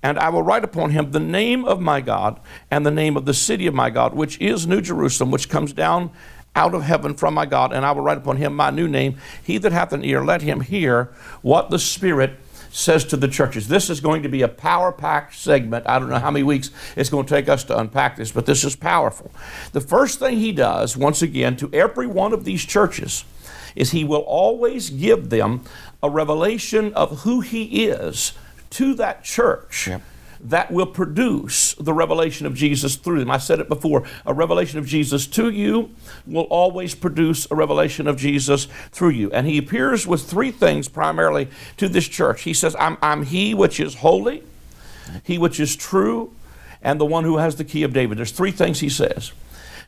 And 0.02 0.18
I 0.18 0.30
will 0.30 0.44
write 0.44 0.64
upon 0.64 0.92
him 0.92 1.12
the 1.12 1.20
name 1.20 1.66
of 1.66 1.82
my 1.82 2.00
God 2.02 2.40
and 2.72 2.86
the 2.86 2.92
name 2.92 3.18
of 3.18 3.26
the 3.26 3.34
city 3.34 3.68
of 3.68 3.74
my 3.74 3.90
God, 3.90 4.14
which 4.14 4.40
is 4.40 4.66
New 4.66 4.82
Jerusalem, 4.82 5.32
which 5.32 5.50
comes 5.50 5.74
down 5.74 6.12
out 6.56 6.76
of 6.76 6.84
heaven 6.84 7.16
from 7.16 7.34
my 7.34 7.46
God, 7.46 7.74
and 7.74 7.86
I 7.86 7.92
will 7.92 8.04
write 8.04 8.18
upon 8.18 8.38
him 8.38 8.56
my 8.56 8.70
new 8.70 8.88
name. 8.88 9.18
He 9.44 9.58
that 9.60 9.72
hath 9.72 9.94
an 9.94 10.04
ear, 10.04 10.24
let 10.24 10.42
him 10.42 10.62
hear 10.62 11.12
what 11.42 11.70
the 11.70 11.80
Spirit 11.80 12.40
says 12.72 13.06
to 13.06 13.18
the 13.18 13.28
churches. 13.28 13.68
This 13.68 13.90
is 13.90 14.00
going 14.00 14.24
to 14.24 14.30
be 14.30 14.42
a 14.42 14.48
power 14.48 14.92
packed 14.92 15.36
segment. 15.36 15.88
I 15.88 16.00
don't 16.00 16.10
know 16.10 16.20
how 16.20 16.32
many 16.32 16.44
weeks 16.44 16.72
it's 16.96 17.10
going 17.10 17.26
to 17.26 17.34
take 17.34 17.48
us 17.48 17.64
to 17.66 17.78
unpack 17.78 18.16
this, 18.16 18.32
but 18.32 18.46
this 18.46 18.64
is 18.64 18.76
powerful. 18.76 19.32
The 19.74 19.82
first 19.82 20.20
thing 20.20 20.38
he 20.38 20.52
does, 20.52 20.98
once 20.98 21.22
again, 21.22 21.56
to 21.58 21.70
every 21.72 22.08
one 22.08 22.34
of 22.34 22.46
these 22.46 22.66
churches, 22.66 23.26
is 23.76 23.92
he 23.92 24.04
will 24.04 24.22
always 24.22 24.90
give 24.90 25.30
them 25.30 25.62
a 26.02 26.10
revelation 26.10 26.94
of 26.94 27.22
who 27.22 27.42
he 27.42 27.86
is 27.86 28.34
to 28.72 28.94
that 28.96 29.24
church. 29.24 29.88
Yep 29.88 30.02
that 30.44 30.72
will 30.72 30.86
produce 30.86 31.74
the 31.75 31.94
revelation 31.94 32.45
of 32.45 32.54
Jesus 32.54 32.95
through 32.95 33.19
them. 33.19 33.31
I 33.31 33.38
said 33.38 33.60
it 33.60 33.69
before 33.69 34.04
a 34.25 34.34
revelation 34.34 34.78
of 34.78 34.86
Jesus 34.86 35.25
to 35.28 35.50
you 35.50 35.92
will 36.28 36.44
always 36.44 36.95
produce 36.95 37.48
a 37.50 37.56
revelation 37.56 38.07
of 38.07 38.18
Jesus 38.18 38.68
through 38.92 39.12
you. 39.12 39.31
And 39.31 39.48
he 39.48 39.57
appears 39.57 40.06
with 40.06 40.24
three 40.24 40.51
things 40.51 40.90
primarily 40.90 41.48
to 41.78 41.88
this 41.88 42.07
church. 42.07 42.44
He 42.44 42.54
says, 42.54 42.75
I'm, 42.78 42.98
I'm 43.01 43.24
he 43.24 43.54
which 43.54 43.80
is 43.80 43.95
holy, 43.95 44.44
he 45.24 45.38
which 45.38 45.60
is 45.60 45.75
true, 45.75 46.34
and 46.81 47.00
the 47.00 47.06
one 47.06 47.24
who 47.24 47.38
has 47.38 47.56
the 47.56 47.63
key 47.63 47.84
of 47.84 47.94
David. 47.94 48.18
There's 48.18 48.31
three 48.31 48.51
things 48.51 48.81
he 48.81 48.89
says. 48.89 49.31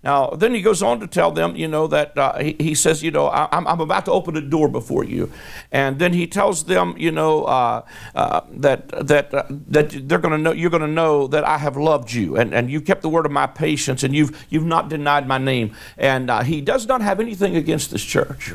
Now, 0.05 0.27
then 0.29 0.53
he 0.53 0.61
goes 0.61 0.83
on 0.83 0.99
to 0.99 1.07
tell 1.07 1.31
them, 1.31 1.55
you 1.55 1.67
know, 1.67 1.87
that 1.87 2.15
uh, 2.15 2.37
he, 2.37 2.55
he, 2.59 2.75
says, 2.75 3.01
you 3.01 3.09
know, 3.09 3.25
I, 3.25 3.49
am 3.51 3.65
about 3.65 4.05
to 4.05 4.11
open 4.11 4.37
a 4.37 4.41
door 4.41 4.69
before 4.69 5.03
you. 5.03 5.31
And 5.71 5.97
then 5.97 6.13
he 6.13 6.27
tells 6.27 6.65
them, 6.65 6.93
you 6.95 7.09
know, 7.09 7.45
uh, 7.45 7.83
uh, 8.13 8.41
that, 8.51 8.87
that, 9.07 9.33
uh, 9.33 9.45
that 9.49 10.07
they're 10.07 10.19
to 10.19 10.37
know, 10.37 10.51
you're 10.51 10.69
going 10.69 10.83
to 10.83 10.87
know 10.87 11.25
that 11.25 11.43
I 11.43 11.57
have 11.57 11.75
loved 11.75 12.13
you 12.13 12.37
and, 12.37 12.53
and 12.53 12.69
you've 12.69 12.85
kept 12.85 13.01
the 13.01 13.09
word 13.09 13.25
of 13.25 13.31
my 13.31 13.47
patience 13.47 14.03
and 14.03 14.15
you've, 14.15 14.45
you've 14.47 14.63
not 14.63 14.89
denied 14.89 15.27
my 15.27 15.39
name. 15.39 15.73
And 15.97 16.29
uh, 16.29 16.43
he 16.43 16.61
does 16.61 16.85
not 16.85 17.01
have 17.01 17.19
anything 17.19 17.55
against 17.55 17.89
this 17.89 18.05
church. 18.05 18.53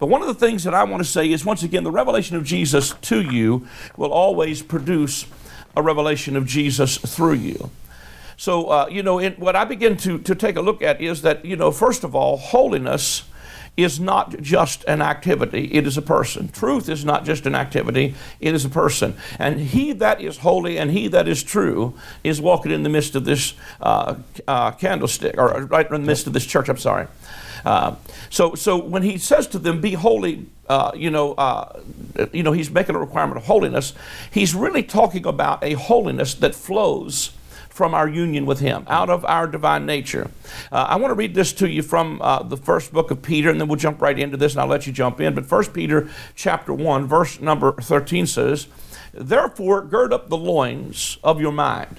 But 0.00 0.08
one 0.08 0.20
of 0.20 0.26
the 0.26 0.34
things 0.34 0.64
that 0.64 0.74
I 0.74 0.82
want 0.82 1.00
to 1.00 1.08
say 1.08 1.30
is 1.30 1.44
once 1.44 1.62
again, 1.62 1.84
the 1.84 1.92
revelation 1.92 2.36
of 2.36 2.42
Jesus 2.42 2.92
to 3.02 3.22
you 3.22 3.68
will 3.96 4.12
always 4.12 4.62
produce 4.62 5.26
a 5.76 5.82
revelation 5.82 6.34
of 6.34 6.44
Jesus 6.44 6.98
through 6.98 7.34
you. 7.34 7.70
So, 8.36 8.66
uh, 8.66 8.88
you 8.90 9.02
know, 9.02 9.18
in, 9.18 9.34
what 9.34 9.56
I 9.56 9.64
begin 9.64 9.96
to, 9.98 10.18
to 10.18 10.34
take 10.34 10.56
a 10.56 10.60
look 10.60 10.82
at 10.82 11.00
is 11.00 11.22
that, 11.22 11.44
you 11.44 11.56
know, 11.56 11.70
first 11.70 12.04
of 12.04 12.14
all, 12.14 12.36
holiness 12.36 13.24
is 13.76 13.98
not 13.98 14.38
just 14.40 14.84
an 14.84 15.00
activity, 15.00 15.72
it 15.72 15.86
is 15.86 15.96
a 15.96 16.02
person. 16.02 16.48
Truth 16.48 16.88
is 16.88 17.04
not 17.04 17.24
just 17.24 17.46
an 17.46 17.54
activity, 17.54 18.14
it 18.38 18.54
is 18.54 18.64
a 18.64 18.68
person. 18.68 19.16
And 19.38 19.58
he 19.58 19.92
that 19.92 20.20
is 20.20 20.38
holy 20.38 20.78
and 20.78 20.90
he 20.90 21.08
that 21.08 21.26
is 21.26 21.42
true 21.42 21.94
is 22.22 22.40
walking 22.40 22.70
in 22.70 22.82
the 22.82 22.90
midst 22.90 23.14
of 23.14 23.24
this 23.24 23.54
uh, 23.80 24.16
uh, 24.46 24.72
candlestick, 24.72 25.38
or 25.38 25.64
right 25.64 25.86
in 25.86 25.92
the 25.92 26.06
midst 26.06 26.26
of 26.26 26.34
this 26.34 26.44
church, 26.44 26.68
I'm 26.68 26.76
sorry. 26.76 27.06
Uh, 27.64 27.94
so, 28.28 28.54
so 28.54 28.76
when 28.76 29.02
he 29.02 29.16
says 29.18 29.46
to 29.48 29.58
them, 29.58 29.80
"Be 29.80 29.92
holy," 29.92 30.46
uh, 30.68 30.90
you 30.94 31.10
know, 31.10 31.34
uh, 31.34 31.80
you 32.32 32.42
know, 32.42 32.52
he's 32.52 32.70
making 32.70 32.96
a 32.96 32.98
requirement 32.98 33.36
of 33.36 33.44
holiness. 33.44 33.94
He's 34.30 34.54
really 34.54 34.82
talking 34.82 35.24
about 35.24 35.62
a 35.62 35.74
holiness 35.74 36.34
that 36.34 36.54
flows 36.54 37.30
from 37.72 37.94
our 37.94 38.06
union 38.06 38.44
with 38.44 38.60
Him, 38.60 38.84
out 38.86 39.08
of 39.08 39.24
our 39.24 39.46
divine 39.46 39.86
nature. 39.86 40.30
Uh, 40.70 40.86
I 40.90 40.96
want 40.96 41.10
to 41.10 41.14
read 41.14 41.34
this 41.34 41.54
to 41.54 41.68
you 41.68 41.82
from 41.82 42.20
uh, 42.20 42.42
the 42.42 42.56
first 42.56 42.92
book 42.92 43.10
of 43.10 43.22
Peter, 43.22 43.48
and 43.48 43.58
then 43.58 43.66
we'll 43.66 43.78
jump 43.78 44.02
right 44.02 44.18
into 44.18 44.36
this, 44.36 44.52
and 44.52 44.60
I'll 44.60 44.66
let 44.68 44.86
you 44.86 44.92
jump 44.92 45.20
in. 45.20 45.34
But 45.34 45.46
First 45.46 45.72
Peter 45.72 46.10
chapter 46.34 46.74
1, 46.74 47.06
verse 47.06 47.40
number 47.40 47.72
13 47.72 48.26
says, 48.26 48.66
Therefore, 49.14 49.82
gird 49.82 50.12
up 50.12 50.28
the 50.28 50.36
loins 50.36 51.16
of 51.24 51.40
your 51.40 51.52
mind, 51.52 51.98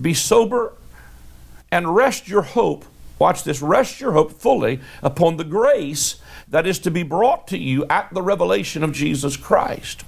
be 0.00 0.12
sober, 0.12 0.72
and 1.70 1.94
rest 1.94 2.28
your 2.28 2.42
hope. 2.42 2.84
Watch 3.20 3.44
this 3.44 3.62
rest 3.62 4.00
your 4.00 4.12
hope 4.12 4.32
fully 4.32 4.80
upon 5.02 5.36
the 5.36 5.44
grace 5.44 6.20
that 6.48 6.66
is 6.66 6.80
to 6.80 6.90
be 6.90 7.04
brought 7.04 7.46
to 7.48 7.58
you 7.58 7.84
at 7.86 8.12
the 8.12 8.22
revelation 8.22 8.82
of 8.82 8.92
Jesus 8.92 9.36
Christ. 9.36 10.04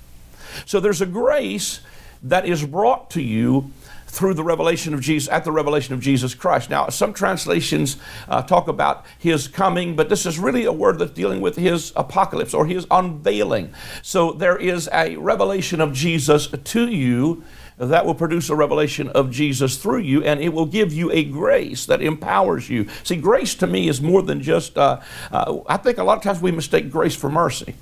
So 0.67 0.81
there's 0.81 1.01
a 1.01 1.07
grace 1.07 1.81
that 2.23 2.47
is 2.47 2.65
brought 2.65 3.11
to 3.11 3.23
you 3.23 3.71
through 4.13 4.35
the 4.35 4.45
revelation 4.45 4.93
of 4.93 5.01
Jesus, 5.01 5.27
at 5.33 5.43
the 5.43 5.51
revelation 5.51 5.95
of 5.95 6.01
Jesus 6.01 6.35
Christ. 6.35 6.69
Now, 6.69 6.91
some 6.91 7.15
translations 7.15 7.97
uh, 8.29 8.43
talk 8.43 8.69
about 8.69 9.07
his 9.19 9.49
coming, 9.49 9.97
but 9.97 10.11
this 10.11 10.27
is 10.27 10.39
really 10.39 10.67
a 10.67 10.73
word 10.73 10.99
that's 10.99 11.13
dealing 11.13 11.41
with 11.41 11.57
his 11.57 11.95
apocalypse 11.97 12.53
or 12.53 12.67
his 12.67 12.87
unveiling. 12.91 13.73
So 14.03 14.33
there 14.33 14.59
is 14.59 14.87
a 14.93 15.17
revelation 15.17 15.81
of 15.81 15.95
Jesus 15.95 16.49
to 16.49 16.89
you 16.89 17.43
that 17.79 18.07
will 18.07 18.15
produce 18.15 18.49
a 18.51 18.57
revelation 18.57 19.09
of 19.11 19.31
Jesus 19.31 19.77
through 19.77 20.01
you, 20.01 20.23
and 20.23 20.41
it 20.41 20.53
will 20.53 20.67
give 20.67 20.93
you 20.93 21.11
a 21.11 21.25
grace 21.25 21.87
that 21.87 22.03
empowers 22.03 22.69
you. 22.69 22.87
See, 23.03 23.17
grace 23.17 23.55
to 23.57 23.67
me 23.67 23.89
is 23.89 24.01
more 24.01 24.23
than 24.23 24.43
just, 24.43 24.77
uh, 24.79 25.01
uh, 25.31 25.59
I 25.69 25.77
think 25.77 25.99
a 25.99 26.05
lot 26.05 26.19
of 26.19 26.23
times 26.23 26.41
we 26.41 26.53
mistake 26.53 26.91
grace 26.91 27.15
for 27.15 27.31
mercy. 27.31 27.75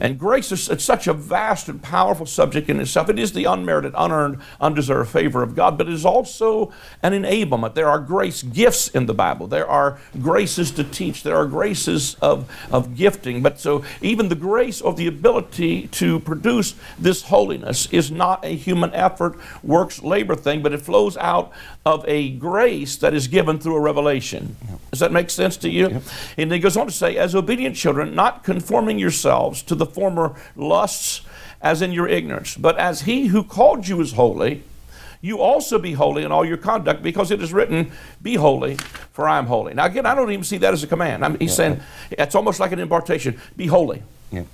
And 0.00 0.18
grace 0.18 0.50
is 0.50 0.70
such 0.82 1.06
a 1.06 1.12
vast 1.12 1.68
and 1.68 1.82
powerful 1.82 2.26
subject 2.26 2.68
in 2.68 2.80
itself. 2.80 3.08
It 3.08 3.18
is 3.18 3.32
the 3.32 3.44
unmerited, 3.44 3.92
unearned, 3.96 4.40
undeserved 4.60 5.10
favor 5.10 5.42
of 5.42 5.54
God, 5.54 5.78
but 5.78 5.88
it 5.88 5.92
is 5.92 6.04
also 6.04 6.72
an 7.02 7.12
enablement. 7.12 7.74
There 7.74 7.88
are 7.88 8.00
grace 8.00 8.42
gifts 8.42 8.88
in 8.88 9.06
the 9.06 9.14
Bible. 9.14 9.46
There 9.46 9.68
are 9.68 9.98
graces 10.20 10.70
to 10.72 10.84
teach. 10.84 11.22
There 11.22 11.36
are 11.36 11.46
graces 11.46 12.16
of, 12.16 12.50
of 12.72 12.96
gifting. 12.96 13.42
But 13.42 13.60
so 13.60 13.84
even 14.00 14.28
the 14.28 14.34
grace 14.34 14.80
of 14.80 14.96
the 14.96 15.06
ability 15.06 15.88
to 15.88 16.20
produce 16.20 16.74
this 16.98 17.22
holiness 17.22 17.86
is 17.92 18.10
not 18.10 18.44
a 18.44 18.54
human 18.56 18.92
effort 18.94 19.33
works, 19.62 20.02
labor 20.02 20.34
thing, 20.34 20.62
but 20.62 20.72
it 20.72 20.80
flows 20.80 21.16
out 21.16 21.52
of 21.84 22.04
a 22.08 22.30
grace 22.30 22.96
that 22.96 23.14
is 23.14 23.28
given 23.28 23.58
through 23.58 23.76
a 23.76 23.80
revelation. 23.80 24.56
Does 24.90 25.00
that 25.00 25.12
make 25.12 25.30
sense 25.30 25.56
to 25.58 25.70
you? 25.70 25.86
And 25.86 26.50
then 26.50 26.52
he 26.52 26.58
goes 26.58 26.76
on 26.76 26.86
to 26.86 26.92
say, 26.92 27.16
as 27.16 27.34
obedient 27.34 27.76
children, 27.76 28.14
not 28.14 28.44
conforming 28.44 28.98
yourselves 28.98 29.62
to 29.64 29.74
the 29.74 29.86
former 29.86 30.34
lusts 30.56 31.22
as 31.60 31.80
in 31.80 31.92
your 31.92 32.06
ignorance, 32.06 32.56
but 32.56 32.76
as 32.78 33.02
he 33.02 33.28
who 33.28 33.42
called 33.42 33.88
you 33.88 34.00
is 34.00 34.12
holy, 34.12 34.62
you 35.24 35.40
also 35.40 35.78
be 35.78 35.94
holy 35.94 36.22
in 36.22 36.30
all 36.30 36.44
your 36.44 36.58
conduct, 36.58 37.02
because 37.02 37.30
it 37.30 37.40
is 37.40 37.50
written, 37.50 37.90
Be 38.20 38.34
holy, 38.34 38.76
for 39.10 39.26
I 39.26 39.38
am 39.38 39.46
holy. 39.46 39.72
Now, 39.72 39.86
again, 39.86 40.04
I 40.04 40.14
don't 40.14 40.30
even 40.30 40.44
see 40.44 40.58
that 40.58 40.74
as 40.74 40.82
a 40.82 40.86
command. 40.86 41.24
I 41.24 41.28
mean, 41.28 41.38
he's 41.40 41.52
yeah. 41.52 41.56
saying 41.56 41.80
it's 42.10 42.34
almost 42.34 42.60
like 42.60 42.72
an 42.72 42.78
impartation 42.78 43.40
be 43.56 43.66
holy. 43.66 44.02
Yep. 44.32 44.46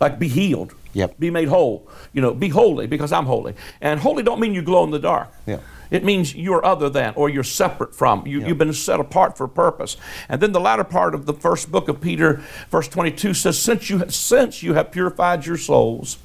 Like 0.00 0.18
be 0.18 0.26
healed. 0.26 0.74
Yep. 0.96 1.20
Be 1.20 1.30
made 1.30 1.48
whole. 1.48 1.86
You 2.14 2.22
know, 2.22 2.32
be 2.32 2.48
holy 2.48 2.86
because 2.86 3.12
I'm 3.12 3.26
holy. 3.26 3.54
And 3.82 4.00
holy 4.00 4.22
don't 4.22 4.40
mean 4.40 4.54
you 4.54 4.62
glow 4.62 4.82
in 4.82 4.90
the 4.90 4.98
dark. 4.98 5.30
Yep. 5.44 5.62
It 5.90 6.04
means 6.04 6.34
you're 6.34 6.64
other 6.64 6.88
than 6.88 7.12
or 7.16 7.28
you're 7.28 7.44
separate 7.44 7.94
from. 7.94 8.26
You, 8.26 8.40
have 8.40 8.56
been 8.56 8.72
set 8.72 8.98
apart 8.98 9.36
for 9.36 9.44
a 9.44 9.48
purpose. 9.48 9.98
And 10.30 10.40
then 10.40 10.52
the 10.52 10.60
latter 10.60 10.84
part 10.84 11.14
of 11.14 11.26
the 11.26 11.34
first 11.34 11.70
book 11.70 11.88
of 11.88 12.00
Peter, 12.00 12.42
verse 12.70 12.88
22 12.88 13.34
says, 13.34 13.58
Since 13.58 13.90
you, 13.90 14.08
since 14.08 14.62
you 14.62 14.72
have 14.72 14.90
purified 14.90 15.44
your 15.44 15.58
souls 15.58 16.16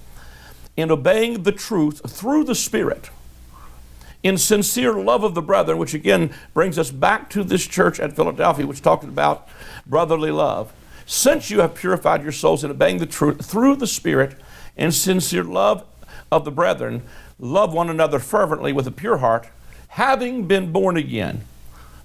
in 0.78 0.90
obeying 0.90 1.44
the 1.44 1.52
truth 1.52 2.10
through 2.10 2.46
the 2.46 2.56
Spirit, 2.56 3.10
in 4.24 4.38
sincere 4.38 4.94
love 4.94 5.26
of 5.26 5.36
the 5.36 5.42
brethren, 5.42 5.80
which 5.80 5.94
again 5.94 6.34
brings 6.54 6.80
us 6.80 6.92
back 6.92 7.30
to 7.32 7.44
this 7.44 7.68
church 7.68 8.00
at 8.00 8.16
Philadelphia, 8.16 8.66
which 8.66 8.82
talked 8.82 9.04
about 9.04 9.50
brotherly 9.86 10.32
love. 10.32 10.72
Since 11.06 11.50
you 11.50 11.60
have 11.60 11.76
purified 11.76 12.24
your 12.24 12.32
souls 12.32 12.64
in 12.64 12.72
obeying 12.72 13.00
the 13.00 13.06
truth 13.06 13.46
through 13.46 13.76
the 13.76 13.88
Spirit 13.88 14.36
in 14.76 14.92
sincere 14.92 15.44
love 15.44 15.86
of 16.32 16.46
the 16.46 16.52
brethren, 16.52 17.04
love 17.40 17.74
one 17.74 17.90
another 17.90 18.20
fervently 18.20 18.72
with 18.72 18.88
a 18.88 18.92
pure 18.92 19.18
heart, 19.18 19.48
having 19.90 20.48
been 20.48 20.72
born 20.72 20.98
again, 20.98 21.42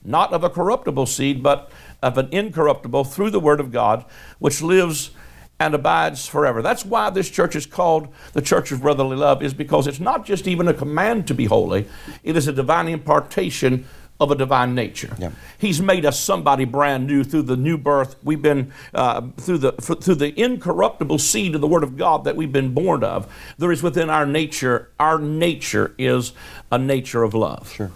not 0.04 0.32
of 0.32 0.42
a 0.42 0.50
corruptible 0.50 1.06
seed, 1.06 1.42
but 1.42 1.70
of 2.02 2.18
an 2.18 2.28
incorruptible 2.32 3.04
through 3.04 3.30
the 3.30 3.40
word 3.40 3.60
of 3.60 3.72
God, 3.72 4.04
which 4.38 4.62
lives 4.62 5.10
and 5.58 5.74
abides 5.74 6.26
forever. 6.26 6.60
That's 6.60 6.84
why 6.84 7.10
this 7.10 7.30
church 7.30 7.56
is 7.56 7.64
called 7.64 8.08
the 8.34 8.42
Church 8.42 8.72
of 8.72 8.82
Brotherly 8.82 9.16
Love, 9.16 9.42
is 9.42 9.54
because 9.54 9.86
it's 9.86 10.00
not 10.00 10.26
just 10.26 10.46
even 10.46 10.68
a 10.68 10.74
command 10.74 11.26
to 11.28 11.34
be 11.34 11.46
holy, 11.46 11.86
it 12.22 12.36
is 12.36 12.46
a 12.46 12.52
divine 12.52 12.88
impartation 12.88 13.86
of 14.18 14.30
a 14.30 14.34
divine 14.34 14.74
nature. 14.74 15.14
Yeah. 15.18 15.30
He's 15.58 15.80
made 15.80 16.06
us 16.06 16.18
somebody 16.18 16.64
brand 16.64 17.06
new 17.06 17.22
through 17.22 17.42
the 17.42 17.56
new 17.56 17.76
birth. 17.76 18.16
We've 18.22 18.40
been 18.40 18.72
uh, 18.94 19.28
through 19.36 19.58
the 19.58 19.72
through 19.72 20.14
the 20.14 20.38
incorruptible 20.40 21.18
seed 21.18 21.54
of 21.54 21.60
the 21.60 21.66
Word 21.66 21.82
of 21.82 21.96
God 21.96 22.24
that 22.24 22.36
we've 22.36 22.52
been 22.52 22.72
born 22.72 23.04
of. 23.04 23.32
There 23.58 23.72
is 23.72 23.82
within 23.82 24.08
our 24.08 24.26
nature. 24.26 24.90
Our 24.98 25.18
nature 25.18 25.94
is 25.98 26.32
a 26.72 26.78
nature 26.78 27.22
of 27.22 27.34
love. 27.34 27.72
Sure. 27.72 27.90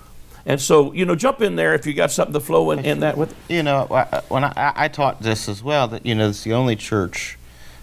And 0.47 0.61
so, 0.61 0.93
you 0.93 1.05
know, 1.05 1.15
jump 1.15 1.43
in 1.43 1.57
there 1.57 1.75
if 1.75 1.87
you 1.87 1.95
got 1.95 2.11
something 2.11 2.33
to 2.33 2.41
flow 2.41 2.71
in, 2.71 2.85
in 2.85 3.01
that 3.01 3.17
with. 3.17 3.35
You 3.49 3.63
know, 3.63 3.85
when 4.29 4.45
I, 4.45 4.73
I 4.75 4.89
taught 4.89 5.23
this 5.23 5.49
as 5.49 5.63
well, 5.63 5.89
that 5.89 6.05
you 6.05 6.15
know, 6.15 6.31
it's 6.31 6.45
the 6.45 6.55
only 6.55 6.77
church 6.77 7.39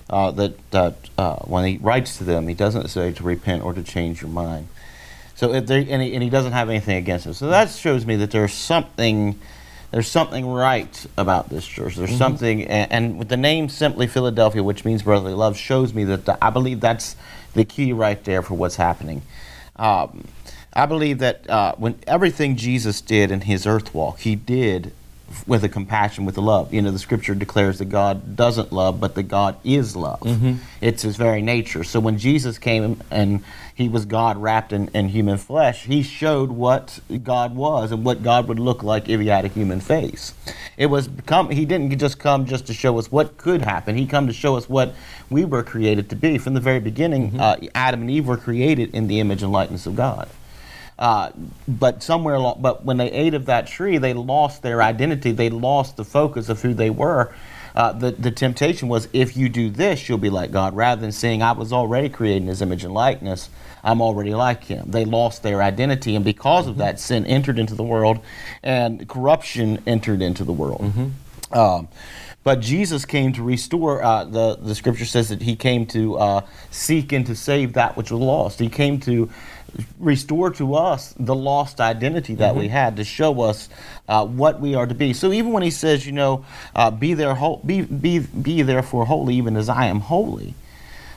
uh, 0.10 0.32
that, 0.32 0.72
that 0.72 0.98
uh, 1.18 1.38
when 1.46 1.66
he 1.66 1.78
writes 1.78 2.18
to 2.18 2.24
them, 2.24 2.48
he 2.48 2.54
doesn't 2.54 2.88
say 2.90 3.12
to 3.14 3.24
repent 3.24 3.64
or 3.64 3.74
to 3.74 3.84
change 3.84 4.22
your 4.22 4.32
mind. 4.32 4.68
So 5.38 5.54
if 5.54 5.70
and, 5.70 6.02
he, 6.02 6.14
and 6.14 6.24
he 6.24 6.32
doesn't 6.32 6.52
have 6.52 6.68
anything 6.68 6.98
against 6.98 7.28
him. 7.28 7.34
So 7.34 7.48
that 7.48 7.70
shows 7.70 8.06
me 8.06 8.16
that 8.18 8.32
there's 8.32 8.54
something 8.54 9.40
there's 9.92 10.08
something 10.10 10.46
right 10.46 11.06
about 11.16 11.50
this 11.50 11.66
church. 11.66 11.96
There's 11.96 12.10
mm-hmm. 12.10 12.18
something, 12.18 12.64
and, 12.66 12.92
and, 12.92 13.20
with 13.20 13.30
the 13.30 13.38
name 13.38 13.70
simply 13.70 14.06
Philadelphia, 14.08 14.62
which 14.62 14.84
means 14.84 15.04
brotherly 15.04 15.34
love, 15.34 15.56
shows 15.56 15.94
me 15.94 16.04
that 16.06 16.26
the, 16.26 16.44
I 16.44 16.50
believe 16.50 16.82
that's 16.82 17.16
the 17.54 17.64
key 17.64 17.94
right 17.94 18.22
there 18.26 18.42
for 18.42 18.56
what's 18.56 18.76
happening. 18.76 19.22
Um, 19.78 20.26
I 20.74 20.88
believe 20.88 21.20
that 21.20 21.50
uh, 21.50 21.76
when 21.78 22.00
everything 22.06 22.58
Jesus 22.58 23.00
did 23.00 23.32
in 23.32 23.42
his 23.42 23.66
earth 23.66 23.94
walk, 23.94 24.20
he 24.20 24.36
did 24.36 24.92
with 25.46 25.64
a 25.64 25.70
compassion, 25.70 26.26
with 26.26 26.38
a 26.38 26.42
love. 26.42 26.74
You 26.74 26.82
know, 26.82 26.92
the 26.92 27.00
scripture 27.00 27.36
declares 27.36 27.80
that 27.80 27.86
God 27.86 28.36
doesn't 28.36 28.72
love, 28.72 29.00
but 29.00 29.16
that 29.16 29.24
God 29.24 29.58
is 29.64 29.96
love. 29.96 30.22
Mm-hmm. 30.22 30.56
It's 30.82 31.02
his 31.02 31.18
very 31.18 31.42
nature. 31.42 31.84
So 31.84 32.00
when 32.00 32.18
Jesus 32.18 32.58
came 32.58 33.02
and 33.12 33.44
he 33.76 33.90
was 33.90 34.06
God 34.06 34.38
wrapped 34.38 34.74
in, 34.74 34.88
in, 34.90 35.10
human 35.10 35.38
flesh, 35.38 35.84
he 35.84 36.02
showed 36.02 36.50
what 36.50 37.00
God 37.24 37.56
was 37.56 37.92
and 37.92 38.04
what 38.04 38.24
God 38.24 38.48
would 38.48 38.60
look 38.60 38.84
like 38.84 39.08
if 39.10 39.20
he 39.20 39.28
had 39.28 39.46
a 39.46 39.50
human 39.50 39.82
face. 39.82 40.34
It 40.78 40.88
was 40.88 41.10
come 41.26 41.50
he 41.50 41.66
didn't 41.66 41.98
just 41.98 42.20
come 42.20 42.46
just 42.46 42.68
to 42.68 42.74
show 42.74 42.98
us 42.98 43.12
what 43.12 43.38
could 43.38 43.62
happen. 43.62 43.96
He 43.96 44.08
come 44.08 44.28
to 44.28 44.34
show 44.34 44.56
us 44.58 44.68
what 44.68 44.96
we 45.30 45.46
were 45.46 45.64
created 45.64 46.10
to 46.10 46.16
be. 46.16 46.38
From 46.38 46.54
the 46.54 46.60
very 46.60 46.80
beginning, 46.80 47.32
mm-hmm. 47.32 47.40
uh, 47.40 47.56
Adam 47.76 48.02
and 48.02 48.12
Eve 48.12 48.28
were 48.28 48.38
created 48.38 48.96
in 48.96 49.08
the 49.08 49.20
image 49.20 49.44
and 49.44 49.52
likeness 49.52 49.86
of 49.86 49.96
God. 49.96 50.28
Uh, 51.00 51.32
but 51.68 52.02
somewhere, 52.02 52.36
along, 52.36 52.60
but 52.62 52.84
when 52.84 52.98
they 52.98 53.12
ate 53.12 53.34
of 53.34 53.46
that 53.46 53.68
tree, 53.68 53.98
they 53.98 54.14
lost 54.14 54.64
their 54.64 54.82
identity. 54.82 55.32
They 55.32 55.50
lost 55.50 55.96
the 55.96 56.04
focus 56.04 56.50
of 56.50 56.62
who 56.62 56.74
they 56.74 56.90
were. 56.90 57.34
Uh, 57.76 57.92
the, 57.92 58.10
the 58.12 58.32
temptation 58.32 58.88
was 58.88 59.08
if 59.14 59.38
you 59.38 59.50
do 59.50 59.70
this, 59.70 60.10
you'll 60.10 60.18
be 60.18 60.32
like 60.32 60.52
God. 60.52 60.76
Rather 60.76 61.00
than 61.00 61.12
saying, 61.12 61.44
I 61.44 61.52
was 61.52 61.72
already 61.72 62.10
created 62.10 62.42
in 62.42 62.48
his 62.48 62.64
image 62.64 62.84
and 62.84 62.92
likeness, 62.92 63.50
I'm 63.84 64.02
already 64.02 64.34
like 64.34 64.64
him. 64.64 64.90
They 64.90 65.06
lost 65.06 65.44
their 65.44 65.62
identity, 65.62 66.16
and 66.16 66.26
because 66.26 66.64
mm-hmm. 66.64 66.72
of 66.72 66.78
that, 66.78 67.00
sin 67.00 67.28
entered 67.28 67.60
into 67.60 67.76
the 67.76 67.84
world 67.84 68.20
and 68.64 69.08
corruption 69.08 69.84
entered 69.86 70.24
into 70.24 70.44
the 70.44 70.54
world. 70.54 70.82
Mm-hmm. 70.82 71.58
Um, 71.58 71.88
but 72.44 72.62
Jesus 72.62 73.06
came 73.06 73.34
to 73.34 73.44
restore. 73.44 74.02
Uh, 74.02 74.24
the 74.24 74.56
the 74.56 74.74
scripture 74.74 75.06
says 75.06 75.30
that 75.30 75.42
he 75.42 75.56
came 75.56 75.86
to 75.88 76.18
uh, 76.18 76.42
seek 76.72 77.12
and 77.12 77.26
to 77.28 77.36
save 77.36 77.74
that 77.74 77.96
which 77.96 78.10
was 78.10 78.22
lost. 78.22 78.58
He 78.60 78.70
came 78.70 79.00
to 79.02 79.30
restore 80.00 80.50
to 80.52 80.76
us 80.76 81.14
the 81.20 81.36
lost 81.36 81.80
identity 81.80 82.36
that 82.36 82.52
mm-hmm. 82.52 82.60
we 82.60 82.68
had 82.68 82.98
to 82.98 83.04
show 83.04 83.42
us 83.42 83.70
uh, 84.08 84.26
what 84.26 84.60
we 84.60 84.76
are 84.76 84.86
to 84.86 84.96
be. 84.96 85.14
So 85.14 85.32
even 85.32 85.52
when 85.52 85.64
he 85.64 85.72
says, 85.72 86.06
you 86.06 86.12
know, 86.12 86.46
uh, 86.76 86.92
be 86.92 87.14
there, 87.14 87.36
ho- 87.36 87.62
be 87.66 87.82
be 87.82 88.20
be 88.20 88.62
therefore 88.62 89.06
holy, 89.06 89.36
even 89.36 89.58
as 89.58 89.70
I 89.70 89.86
am 89.86 90.00
holy. 90.00 90.54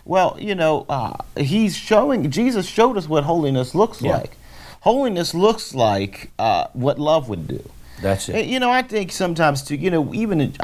Well, 0.04 0.36
you 0.40 0.54
know, 0.54 0.86
uh, 0.88 1.16
he's 1.36 1.76
showing. 1.76 2.30
Jesus 2.30 2.66
showed 2.66 2.96
us 2.96 3.08
what 3.08 3.24
holiness 3.24 3.74
looks 3.74 4.02
yeah. 4.02 4.18
like. 4.18 4.32
Holiness 4.80 5.34
looks 5.34 5.74
like 5.74 6.30
uh, 6.38 6.66
what 6.72 6.98
love 6.98 7.28
would 7.28 7.46
do. 7.46 7.62
That's 8.00 8.28
it. 8.28 8.46
You 8.46 8.60
know, 8.60 8.70
I 8.70 8.82
think 8.82 9.12
sometimes 9.12 9.62
too. 9.62 9.76
You 9.76 9.90
know, 9.90 10.14
even. 10.14 10.54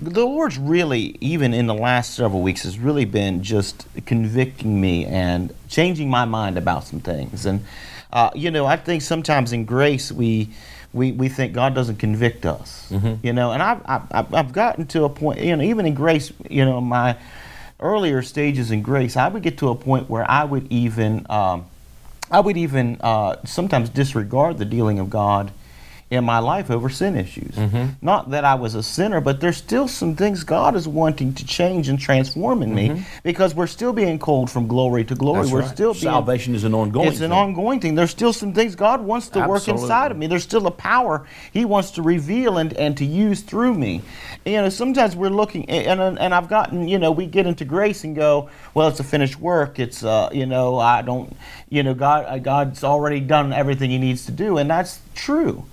The 0.00 0.24
Lord's 0.24 0.58
really, 0.58 1.16
even 1.20 1.52
in 1.52 1.66
the 1.66 1.74
last 1.74 2.14
several 2.14 2.40
weeks, 2.40 2.62
has 2.62 2.78
really 2.78 3.04
been 3.04 3.42
just 3.42 3.86
convicting 4.06 4.80
me 4.80 5.04
and 5.04 5.52
changing 5.68 6.08
my 6.08 6.24
mind 6.24 6.56
about 6.56 6.84
some 6.84 7.00
things. 7.00 7.46
And, 7.46 7.64
uh, 8.12 8.30
you 8.34 8.52
know, 8.52 8.64
I 8.64 8.76
think 8.76 9.02
sometimes 9.02 9.52
in 9.52 9.64
grace 9.64 10.12
we, 10.12 10.50
we, 10.92 11.10
we 11.10 11.28
think 11.28 11.52
God 11.52 11.74
doesn't 11.74 11.96
convict 11.96 12.46
us, 12.46 12.88
mm-hmm. 12.90 13.26
you 13.26 13.32
know. 13.32 13.50
And 13.50 13.60
I've, 13.60 13.82
I've, 13.86 14.34
I've 14.34 14.52
gotten 14.52 14.86
to 14.88 15.04
a 15.04 15.08
point, 15.08 15.40
you 15.40 15.56
know, 15.56 15.64
even 15.64 15.84
in 15.84 15.94
grace, 15.94 16.32
you 16.48 16.64
know, 16.64 16.80
my 16.80 17.16
earlier 17.80 18.22
stages 18.22 18.70
in 18.70 18.82
grace, 18.82 19.16
I 19.16 19.26
would 19.26 19.42
get 19.42 19.58
to 19.58 19.68
a 19.70 19.74
point 19.74 20.08
where 20.08 20.28
I 20.30 20.44
would 20.44 20.70
even, 20.70 21.26
um, 21.28 21.66
I 22.30 22.38
would 22.38 22.56
even 22.56 22.98
uh, 23.00 23.36
sometimes 23.44 23.88
disregard 23.88 24.58
the 24.58 24.64
dealing 24.64 25.00
of 25.00 25.10
God 25.10 25.50
in 26.10 26.24
my 26.24 26.38
life 26.38 26.70
over 26.70 26.88
sin 26.88 27.16
issues. 27.16 27.54
Mm-hmm. 27.54 27.86
Not 28.00 28.30
that 28.30 28.44
I 28.44 28.54
was 28.54 28.74
a 28.74 28.82
sinner, 28.82 29.20
but 29.20 29.40
there's 29.40 29.58
still 29.58 29.88
some 29.88 30.16
things 30.16 30.42
God 30.42 30.74
is 30.74 30.88
wanting 30.88 31.34
to 31.34 31.44
change 31.44 31.88
and 31.88 32.00
transform 32.00 32.62
in 32.62 32.70
mm-hmm. 32.70 32.94
me 32.94 33.06
because 33.22 33.54
we're 33.54 33.66
still 33.66 33.92
being 33.92 34.18
called 34.18 34.50
from 34.50 34.66
glory 34.68 35.04
to 35.04 35.14
glory. 35.14 35.42
That's 35.42 35.52
we're 35.52 35.60
right. 35.60 35.74
still 35.74 35.92
being, 35.92 36.04
salvation 36.04 36.54
is 36.54 36.64
an 36.64 36.74
ongoing. 36.74 37.08
It's 37.08 37.18
thing. 37.18 37.26
an 37.26 37.32
ongoing 37.32 37.80
thing. 37.80 37.94
There's 37.94 38.10
still 38.10 38.32
some 38.32 38.54
things 38.54 38.74
God 38.74 39.02
wants 39.02 39.28
to 39.30 39.40
Absolutely. 39.40 39.72
work 39.72 39.82
inside 39.82 40.10
of 40.10 40.16
me. 40.16 40.26
There's 40.26 40.44
still 40.44 40.66
a 40.66 40.70
power 40.70 41.26
He 41.52 41.66
wants 41.66 41.90
to 41.92 42.02
reveal 42.02 42.56
and, 42.56 42.72
and 42.72 42.96
to 42.96 43.04
use 43.04 43.42
through 43.42 43.74
me. 43.74 44.00
You 44.46 44.62
know, 44.62 44.68
sometimes 44.70 45.14
we're 45.14 45.28
looking, 45.28 45.68
and 45.68 46.00
and 46.00 46.34
I've 46.34 46.48
gotten, 46.48 46.88
you 46.88 46.98
know, 46.98 47.10
we 47.10 47.26
get 47.26 47.46
into 47.46 47.66
grace 47.66 48.04
and 48.04 48.16
go, 48.16 48.48
well, 48.72 48.88
it's 48.88 49.00
a 49.00 49.04
finished 49.04 49.38
work. 49.38 49.78
It's, 49.78 50.02
uh, 50.02 50.30
you 50.32 50.46
know, 50.46 50.78
I 50.78 51.02
don't, 51.02 51.36
you 51.68 51.82
know, 51.82 51.92
God, 51.92 52.42
God's 52.42 52.82
already 52.82 53.20
done 53.20 53.52
everything 53.52 53.90
He 53.90 53.98
needs 53.98 54.24
to 54.26 54.32
do, 54.32 54.56
and 54.56 54.70
that's 54.70 55.00
true. 55.14 55.66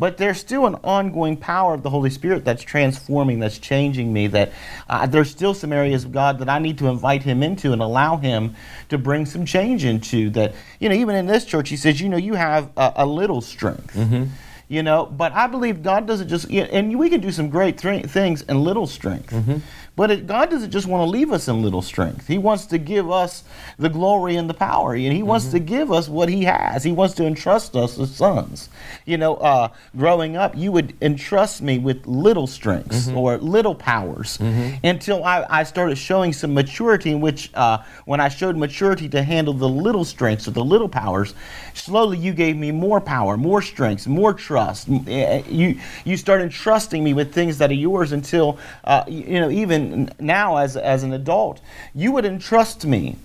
But 0.00 0.16
there's 0.16 0.40
still 0.40 0.64
an 0.64 0.76
ongoing 0.76 1.36
power 1.36 1.74
of 1.74 1.82
the 1.82 1.90
Holy 1.90 2.08
Spirit 2.08 2.42
that's 2.42 2.62
transforming, 2.62 3.38
that's 3.38 3.58
changing 3.58 4.10
me. 4.10 4.28
That 4.28 4.50
uh, 4.88 5.06
there's 5.06 5.30
still 5.30 5.52
some 5.52 5.74
areas 5.74 6.06
of 6.06 6.12
God 6.12 6.38
that 6.38 6.48
I 6.48 6.58
need 6.58 6.78
to 6.78 6.86
invite 6.86 7.22
Him 7.22 7.42
into 7.42 7.74
and 7.74 7.82
allow 7.82 8.16
Him 8.16 8.56
to 8.88 8.96
bring 8.96 9.26
some 9.26 9.44
change 9.44 9.84
into. 9.84 10.30
That 10.30 10.54
you 10.78 10.88
know, 10.88 10.94
even 10.94 11.16
in 11.16 11.26
this 11.26 11.44
church, 11.44 11.68
He 11.68 11.76
says, 11.76 12.00
you 12.00 12.08
know, 12.08 12.16
you 12.16 12.32
have 12.32 12.70
a, 12.78 12.94
a 12.96 13.06
little 13.06 13.42
strength. 13.42 13.94
Mm-hmm. 13.94 14.24
You 14.68 14.84
know, 14.84 15.04
but 15.04 15.32
I 15.32 15.48
believe 15.48 15.82
God 15.82 16.06
doesn't 16.06 16.28
just, 16.28 16.48
and 16.48 16.96
we 16.96 17.10
can 17.10 17.20
do 17.20 17.32
some 17.32 17.50
great 17.50 17.76
th- 17.76 18.06
things 18.06 18.42
in 18.42 18.62
little 18.62 18.86
strength. 18.86 19.32
Mm-hmm. 19.32 19.56
But 20.00 20.10
it, 20.10 20.26
God 20.26 20.48
doesn't 20.48 20.70
just 20.70 20.86
want 20.86 21.02
to 21.06 21.10
leave 21.10 21.30
us 21.30 21.46
in 21.46 21.60
little 21.60 21.82
strength. 21.82 22.26
He 22.26 22.38
wants 22.38 22.64
to 22.72 22.78
give 22.78 23.10
us 23.10 23.44
the 23.78 23.90
glory 23.90 24.36
and 24.36 24.48
the 24.48 24.54
power, 24.54 24.94
and 24.94 25.12
He 25.12 25.22
wants 25.22 25.48
to 25.48 25.58
give 25.58 25.92
us 25.92 26.08
what 26.08 26.30
He 26.30 26.44
has. 26.44 26.82
He 26.82 26.90
wants 26.90 27.12
to 27.16 27.26
entrust 27.26 27.76
us 27.76 27.98
as 27.98 28.10
sons. 28.16 28.70
You 29.04 29.18
know, 29.18 29.34
uh, 29.36 29.68
growing 29.94 30.38
up, 30.38 30.56
you 30.56 30.72
would 30.72 30.94
entrust 31.02 31.60
me 31.60 31.76
with 31.78 32.06
little 32.06 32.46
strengths 32.46 33.08
or 33.10 33.36
little 33.36 33.74
powers 33.74 34.38
until 34.82 35.22
I, 35.22 35.44
I 35.50 35.64
started 35.64 35.98
showing 35.98 36.32
some 36.32 36.54
maturity. 36.54 37.10
In 37.10 37.20
which, 37.20 37.50
uh, 37.52 37.82
when 38.06 38.20
I 38.20 38.30
showed 38.30 38.56
maturity 38.56 39.06
to 39.10 39.22
handle 39.22 39.52
the 39.52 39.68
little 39.68 40.06
strengths 40.06 40.48
or 40.48 40.52
the 40.52 40.64
little 40.64 40.88
powers, 40.88 41.34
slowly 41.74 42.16
you 42.16 42.32
gave 42.32 42.56
me 42.56 42.72
more 42.72 43.02
power, 43.02 43.36
more 43.36 43.60
strengths, 43.60 44.06
more 44.06 44.32
trust. 44.32 44.88
Eh, 45.08 45.42
You 45.50 45.78
you 46.06 46.16
started 46.16 46.50
trusting 46.52 47.04
me 47.04 47.12
with 47.12 47.34
things 47.34 47.58
that 47.58 47.70
are 47.70 47.74
yours 47.88 48.12
until 48.12 48.56
uh, 48.84 49.04
you 49.06 49.38
know 49.40 49.50
even 49.50 49.89
now 50.18 50.56
as 50.56 50.76
as 50.76 51.02
an 51.02 51.12
adult, 51.12 51.60
you 51.94 52.12
would 52.12 52.24
entrust 52.24 52.84
me 52.84 53.16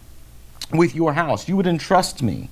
with 0.71 0.95
your 0.95 1.13
house. 1.13 1.47
You 1.47 1.55
would 1.57 1.67
entrust 1.67 2.23
me 2.23 2.49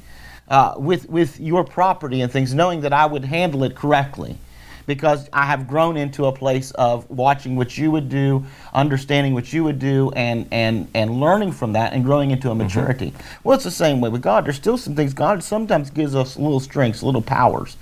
uh, 0.47 0.75
with 0.77 1.09
with 1.09 1.39
your 1.39 1.63
property 1.63 2.21
and 2.21 2.31
things, 2.31 2.53
knowing 2.53 2.81
that 2.81 2.93
I 2.93 3.05
would 3.05 3.25
handle 3.25 3.63
it 3.63 3.75
correctly. 3.75 4.37
Because 4.85 5.29
I 5.31 5.45
have 5.45 5.65
grown 5.65 5.95
into 5.95 6.25
a 6.25 6.33
place 6.33 6.71
of 6.71 7.09
watching 7.09 7.55
what 7.55 7.77
you 7.77 7.89
would 7.89 8.09
do, 8.09 8.43
understanding 8.73 9.33
what 9.33 9.53
you 9.53 9.63
would 9.63 9.79
do, 9.79 10.11
and 10.11 10.45
and 10.51 10.89
and 10.93 11.21
learning 11.21 11.53
from 11.53 11.71
that, 11.71 11.93
and 11.93 12.03
growing 12.03 12.31
into 12.31 12.51
a 12.51 12.55
maturity. 12.55 13.13
Well, 13.45 13.55
it's 13.55 13.63
the 13.63 13.71
same 13.71 14.01
way 14.01 14.09
with 14.09 14.21
God. 14.21 14.45
There's 14.45 14.57
still 14.57 14.77
some 14.77 14.93
things 14.93 15.13
God 15.13 15.41
sometimes 15.41 15.89
gives 15.89 16.15
us 16.15 16.35
little 16.35 16.59
strengths, 16.59 17.01
little 17.01 17.21
powers, 17.21 17.77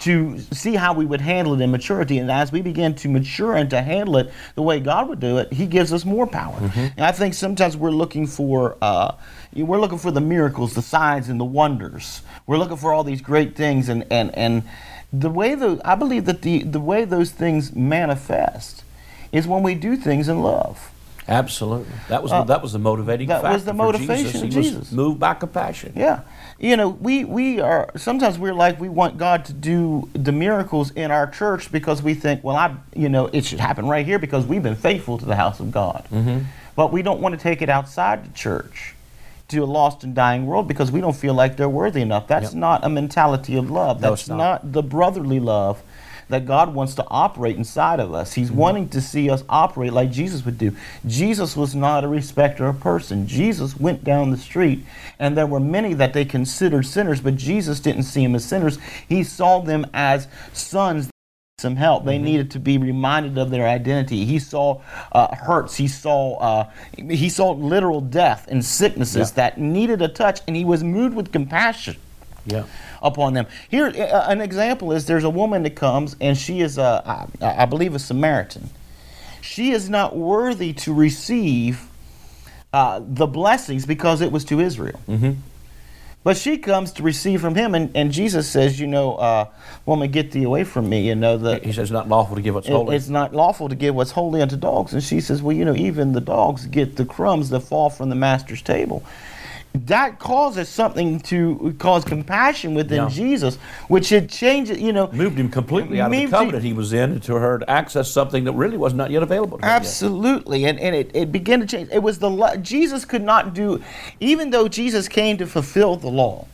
to 0.00 0.38
see 0.38 0.74
how 0.74 0.92
we 0.92 1.04
would 1.04 1.20
handle 1.20 1.54
it 1.54 1.60
in 1.60 1.70
maturity. 1.70 2.18
And 2.18 2.30
as 2.30 2.52
we 2.52 2.60
begin 2.62 2.94
to 2.96 3.08
mature 3.08 3.56
and 3.56 3.68
to 3.70 3.82
handle 3.82 4.16
it 4.18 4.30
the 4.54 4.62
way 4.62 4.80
God 4.80 5.08
would 5.08 5.20
do 5.20 5.38
it, 5.38 5.52
He 5.52 5.66
gives 5.66 5.92
us 5.92 6.04
more 6.04 6.26
power. 6.26 6.58
And 6.96 7.00
I 7.00 7.12
think 7.12 7.34
sometimes 7.34 7.76
we're 7.76 7.90
looking 7.90 8.26
for 8.26 8.76
uh, 8.82 9.14
we're 9.54 9.80
looking 9.80 9.98
for 9.98 10.10
the 10.10 10.20
miracles, 10.20 10.74
the 10.74 10.82
signs, 10.82 11.28
and 11.28 11.40
the 11.40 11.44
wonders. 11.44 12.22
We're 12.46 12.58
looking 12.58 12.76
for 12.76 12.92
all 12.92 13.04
these 13.04 13.20
great 13.20 13.56
things, 13.56 13.88
and 13.88 14.04
and 14.10 14.34
and 14.36 14.62
the 15.12 15.30
way 15.30 15.54
the 15.54 15.80
I 15.84 15.94
believe 15.94 16.26
that 16.26 16.42
the 16.42 16.62
the 16.62 16.80
way 16.80 17.04
those 17.04 17.30
things 17.30 17.74
manifest 17.74 18.84
is 19.32 19.46
when 19.46 19.62
we 19.62 19.74
do 19.74 19.96
things 19.96 20.28
in 20.28 20.42
love. 20.42 20.90
Absolutely. 21.28 21.92
That 22.08 22.22
was 22.22 22.32
the, 22.32 22.42
that 22.44 22.62
was 22.62 22.72
the 22.72 22.78
motivating 22.78 23.30
Uh, 23.30 23.34
that 23.34 23.42
factor 23.42 23.54
was 23.54 23.64
the 23.64 23.74
motivation 23.74 24.24
Jesus. 24.24 24.42
He 24.42 24.48
Jesus. 24.48 24.78
was 24.78 24.92
moved 24.92 25.20
by 25.20 25.34
compassion. 25.34 25.92
Yeah. 25.94 26.20
You 26.58 26.76
know, 26.76 26.88
we, 26.88 27.24
we 27.24 27.60
are 27.60 27.90
sometimes 27.96 28.38
we're 28.38 28.54
like 28.54 28.80
we 28.80 28.88
want 28.88 29.18
God 29.18 29.44
to 29.46 29.52
do 29.52 30.08
the 30.14 30.32
miracles 30.32 30.90
in 30.92 31.10
our 31.10 31.26
church 31.26 31.70
because 31.70 32.02
we 32.02 32.14
think, 32.14 32.42
well, 32.42 32.56
I, 32.56 32.74
you 32.94 33.08
know, 33.08 33.26
it 33.32 33.44
should 33.44 33.60
happen 33.60 33.86
right 33.86 34.06
here 34.06 34.18
because 34.18 34.46
we've 34.46 34.62
been 34.62 34.74
faithful 34.74 35.18
to 35.18 35.24
the 35.26 35.36
house 35.36 35.60
of 35.60 35.70
God. 35.70 36.06
Mm-hmm. 36.10 36.40
But 36.74 36.92
we 36.92 37.02
don't 37.02 37.20
want 37.20 37.34
to 37.34 37.40
take 37.40 37.60
it 37.60 37.68
outside 37.68 38.24
the 38.24 38.32
church 38.36 38.94
to 39.48 39.58
a 39.58 39.64
lost 39.66 40.04
and 40.04 40.14
dying 40.14 40.46
world 40.46 40.66
because 40.68 40.90
we 40.90 41.00
don't 41.00 41.16
feel 41.16 41.34
like 41.34 41.56
they're 41.56 41.68
worthy 41.68 42.00
enough. 42.02 42.26
That's 42.26 42.52
Yep. 42.52 42.54
not 42.54 42.84
a 42.84 42.88
mentality 42.88 43.56
of 43.56 43.70
love. 43.70 44.00
That's 44.00 44.22
it's 44.22 44.28
not. 44.28 44.36
not 44.36 44.72
the 44.72 44.82
brotherly 44.82 45.40
love 45.40 45.82
that 46.28 46.46
God 46.46 46.74
wants 46.74 46.94
to 46.96 47.06
operate 47.08 47.56
inside 47.56 48.00
of 48.00 48.12
us. 48.12 48.30
Mm-hmm. 48.30 48.40
He's 48.40 48.52
wanting 48.52 48.88
to 48.90 49.00
see 49.00 49.30
us 49.30 49.42
operate 49.48 49.92
like 49.92 50.10
Jesus 50.10 50.44
would 50.44 50.58
do. 50.58 50.76
Jesus 51.06 51.56
was 51.56 51.74
not 51.74 52.04
a 52.04 52.08
respecter 52.08 52.66
of 52.66 52.80
person. 52.80 53.26
Jesus 53.26 53.76
went 53.78 54.04
down 54.04 54.30
the 54.30 54.36
street 54.36 54.84
and 55.18 55.36
there 55.36 55.46
were 55.46 55.60
many 55.60 55.94
that 55.94 56.12
they 56.12 56.24
considered 56.24 56.86
sinners, 56.86 57.20
but 57.20 57.36
Jesus 57.36 57.80
didn't 57.80 58.04
see 58.04 58.22
them 58.22 58.34
as 58.34 58.44
sinners. 58.44 58.78
He 59.08 59.24
saw 59.24 59.60
them 59.60 59.86
as 59.94 60.28
sons 60.52 61.06
that 61.06 61.12
needed 61.12 61.60
some 61.60 61.76
help. 61.76 62.04
They 62.04 62.18
needed 62.18 62.50
to 62.52 62.58
be 62.60 62.78
reminded 62.78 63.36
of 63.38 63.50
their 63.50 63.66
identity. 63.66 64.24
He 64.24 64.38
saw 64.38 64.80
uh, 65.12 65.34
hurts. 65.34 65.76
He 65.76 65.88
saw 65.88 66.36
uh, 66.38 66.70
he 66.96 67.28
saw 67.28 67.50
literal 67.52 68.00
death 68.00 68.46
and 68.48 68.64
sicknesses 68.64 69.30
Yeah. 69.30 69.34
that 69.36 69.58
needed 69.58 70.02
a 70.02 70.08
touch, 70.08 70.40
and 70.46 70.54
he 70.54 70.64
was 70.64 70.84
moved 70.84 71.16
with 71.16 71.32
compassion 71.32 71.96
Yeah. 72.46 72.64
Upon 73.02 73.34
them. 73.34 73.46
Here, 73.68 73.86
uh, 73.86 74.26
an 74.28 74.40
example 74.40 74.92
is 74.92 75.06
there's 75.06 75.24
a 75.24 75.30
woman 75.30 75.62
that 75.64 75.76
comes, 75.76 76.16
and 76.20 76.36
she 76.36 76.60
is 76.60 76.78
a, 76.78 77.02
I, 77.42 77.62
I 77.62 77.64
believe, 77.66 77.94
a 77.94 77.98
Samaritan. 77.98 78.70
She 79.40 79.70
is 79.70 79.88
not 79.88 80.16
worthy 80.16 80.72
to 80.74 80.92
receive 80.92 81.88
uh, 82.72 83.00
the 83.02 83.26
blessings 83.26 83.86
because 83.86 84.20
it 84.20 84.30
was 84.32 84.44
to 84.46 84.60
Israel. 84.60 85.00
Mm-hmm. 85.08 85.32
But 86.24 86.36
she 86.36 86.58
comes 86.58 86.92
to 86.94 87.02
receive 87.02 87.40
from 87.40 87.54
him, 87.54 87.74
and, 87.74 87.90
and 87.96 88.10
Jesus 88.12 88.48
says, 88.50 88.78
you 88.78 88.86
know, 88.86 89.14
uh, 89.14 89.46
woman, 89.86 90.10
get 90.10 90.32
thee 90.32 90.42
away 90.42 90.64
from 90.64 90.88
me. 90.88 91.06
You 91.08 91.14
know, 91.14 91.38
the, 91.38 91.58
He 91.60 91.72
says 91.72 91.84
it's 91.84 91.90
not 91.90 92.08
lawful 92.08 92.36
to 92.36 92.42
give 92.42 92.54
what's 92.54 92.68
it- 92.68 92.72
holy. 92.72 92.96
it's 92.96 93.08
not 93.08 93.32
lawful 93.34 93.68
to 93.68 93.74
give 93.76 93.94
what's 93.94 94.10
holy 94.10 94.42
unto 94.42 94.56
dogs. 94.56 94.92
And 94.92 95.02
she 95.02 95.20
says, 95.20 95.40
well, 95.40 95.56
you 95.56 95.64
know, 95.64 95.76
even 95.76 96.12
the 96.12 96.20
dogs 96.20 96.66
get 96.66 96.96
the 96.96 97.04
crumbs 97.06 97.50
that 97.50 97.60
fall 97.60 97.88
from 97.88 98.10
the 98.10 98.16
master's 98.16 98.60
table. 98.60 99.02
That 99.74 100.18
causes 100.18 100.68
something 100.68 101.20
to 101.20 101.74
cause 101.78 102.04
compassion 102.04 102.74
within 102.74 103.02
Yeah. 103.04 103.08
Jesus, 103.10 103.56
which 103.86 104.06
should 104.06 104.28
change 104.28 104.70
it, 104.70 104.78
you 104.80 104.92
know. 104.92 105.08
Moved 105.12 105.38
him 105.38 105.48
completely 105.50 106.00
out 106.00 106.06
of 106.12 106.18
the 106.18 106.26
covenant 106.26 106.64
he 106.64 106.72
was 106.72 106.92
in 106.92 107.20
to 107.20 107.34
her 107.34 107.58
to 107.58 107.70
access 107.70 108.10
something 108.10 108.44
that 108.44 108.52
really 108.52 108.76
was 108.76 108.92
not 108.94 109.10
yet 109.10 109.22
available 109.22 109.58
to 109.58 109.64
him. 109.64 109.68
yet. 109.68 109.76
Absolutely, 109.76 110.64
and, 110.64 110.80
and 110.80 110.96
it, 110.96 111.10
it 111.14 111.30
began 111.30 111.60
to 111.60 111.66
change. 111.66 111.90
It 111.92 112.02
was 112.02 112.18
the 112.18 112.30
lo- 112.30 112.56
Jesus 112.56 113.04
could 113.04 113.22
not 113.22 113.54
do, 113.54 113.80
even 114.20 114.50
though 114.50 114.68
Jesus 114.68 115.06
came 115.06 115.36
to 115.38 115.46
fulfill 115.46 115.96
the 115.96 116.08
law. 116.10 116.46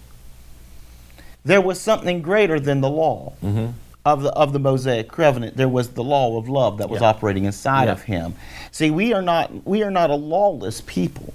There 1.45 1.61
was 1.61 1.81
something 1.81 2.21
greater 2.21 2.59
than 2.59 2.81
the 2.81 2.91
law 2.91 3.35
Mm-hmm. 3.43 3.67
of 4.05 4.23
the 4.23 4.31
of 4.33 4.53
the 4.53 4.59
Mosaic 4.59 5.09
covenant. 5.11 5.57
There 5.57 5.69
was 5.69 5.91
the 5.91 6.03
law 6.05 6.37
of 6.37 6.49
love 6.49 6.79
that 6.79 6.91
was 6.91 7.01
Yeah. 7.01 7.09
operating 7.09 7.45
inside 7.45 7.85
Yeah. 7.85 7.93
of 7.93 8.03
him. 8.03 8.35
See, 8.71 8.91
we 8.91 9.13
are 9.15 9.23
not 9.23 9.67
we 9.67 9.83
are 9.83 9.91
not 9.91 10.11
a 10.11 10.15
lawless 10.17 10.81
people. 10.83 11.33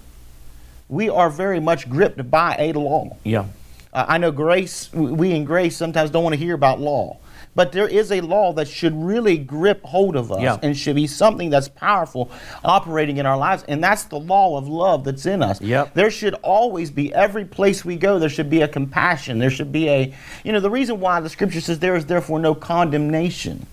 We 0.90 1.08
are 1.10 1.30
very 1.30 1.60
much 1.60 1.90
gripped 1.90 2.30
by 2.32 2.56
a 2.60 2.74
law. 2.74 3.16
Yeah. 3.24 3.46
Uh, 3.94 4.06
I 4.08 4.18
know 4.18 4.32
grace, 4.32 4.92
we 4.92 5.32
in 5.32 5.46
grace 5.46 5.78
sometimes 5.78 6.10
don't 6.12 6.24
want 6.24 6.34
to 6.34 6.40
hear 6.40 6.54
about 6.56 6.80
law, 6.80 7.18
but 7.56 7.72
there 7.72 7.88
is 7.88 8.12
a 8.12 8.22
law 8.22 8.54
that 8.54 8.68
should 8.68 8.96
really 8.96 9.38
grip 9.38 9.84
hold 9.84 10.16
of 10.16 10.32
us 10.32 10.42
Yeah. 10.42 10.58
and 10.62 10.78
should 10.78 10.96
be 10.96 11.08
something 11.08 11.50
that's 11.50 11.68
powerful 11.68 12.30
operating 12.64 13.18
in 13.18 13.26
our 13.26 13.38
lives, 13.38 13.64
and 13.68 13.84
that's 13.84 14.04
the 14.04 14.20
law 14.20 14.58
of 14.58 14.68
love 14.68 15.04
that's 15.04 15.26
in 15.26 15.42
us. 15.42 15.60
Yep. 15.62 15.94
There 15.96 16.12
should 16.12 16.36
always 16.44 16.92
be, 16.92 17.14
every 17.14 17.46
place 17.46 17.84
we 17.86 17.96
go, 17.98 18.20
there 18.20 18.30
should 18.30 18.50
be 18.50 18.62
a 18.62 18.68
compassion. 18.68 19.40
There 19.40 19.50
should 19.50 19.72
be 19.72 19.90
a, 19.90 20.14
you 20.44 20.52
know, 20.52 20.60
the 20.60 20.70
reason 20.72 21.00
why 21.00 21.20
the 21.20 21.30
scripture 21.30 21.62
says 21.62 21.80
there 21.80 21.96
is 21.96 22.06
therefore 22.06 22.40
no 22.40 22.54
condemnation 22.56 23.66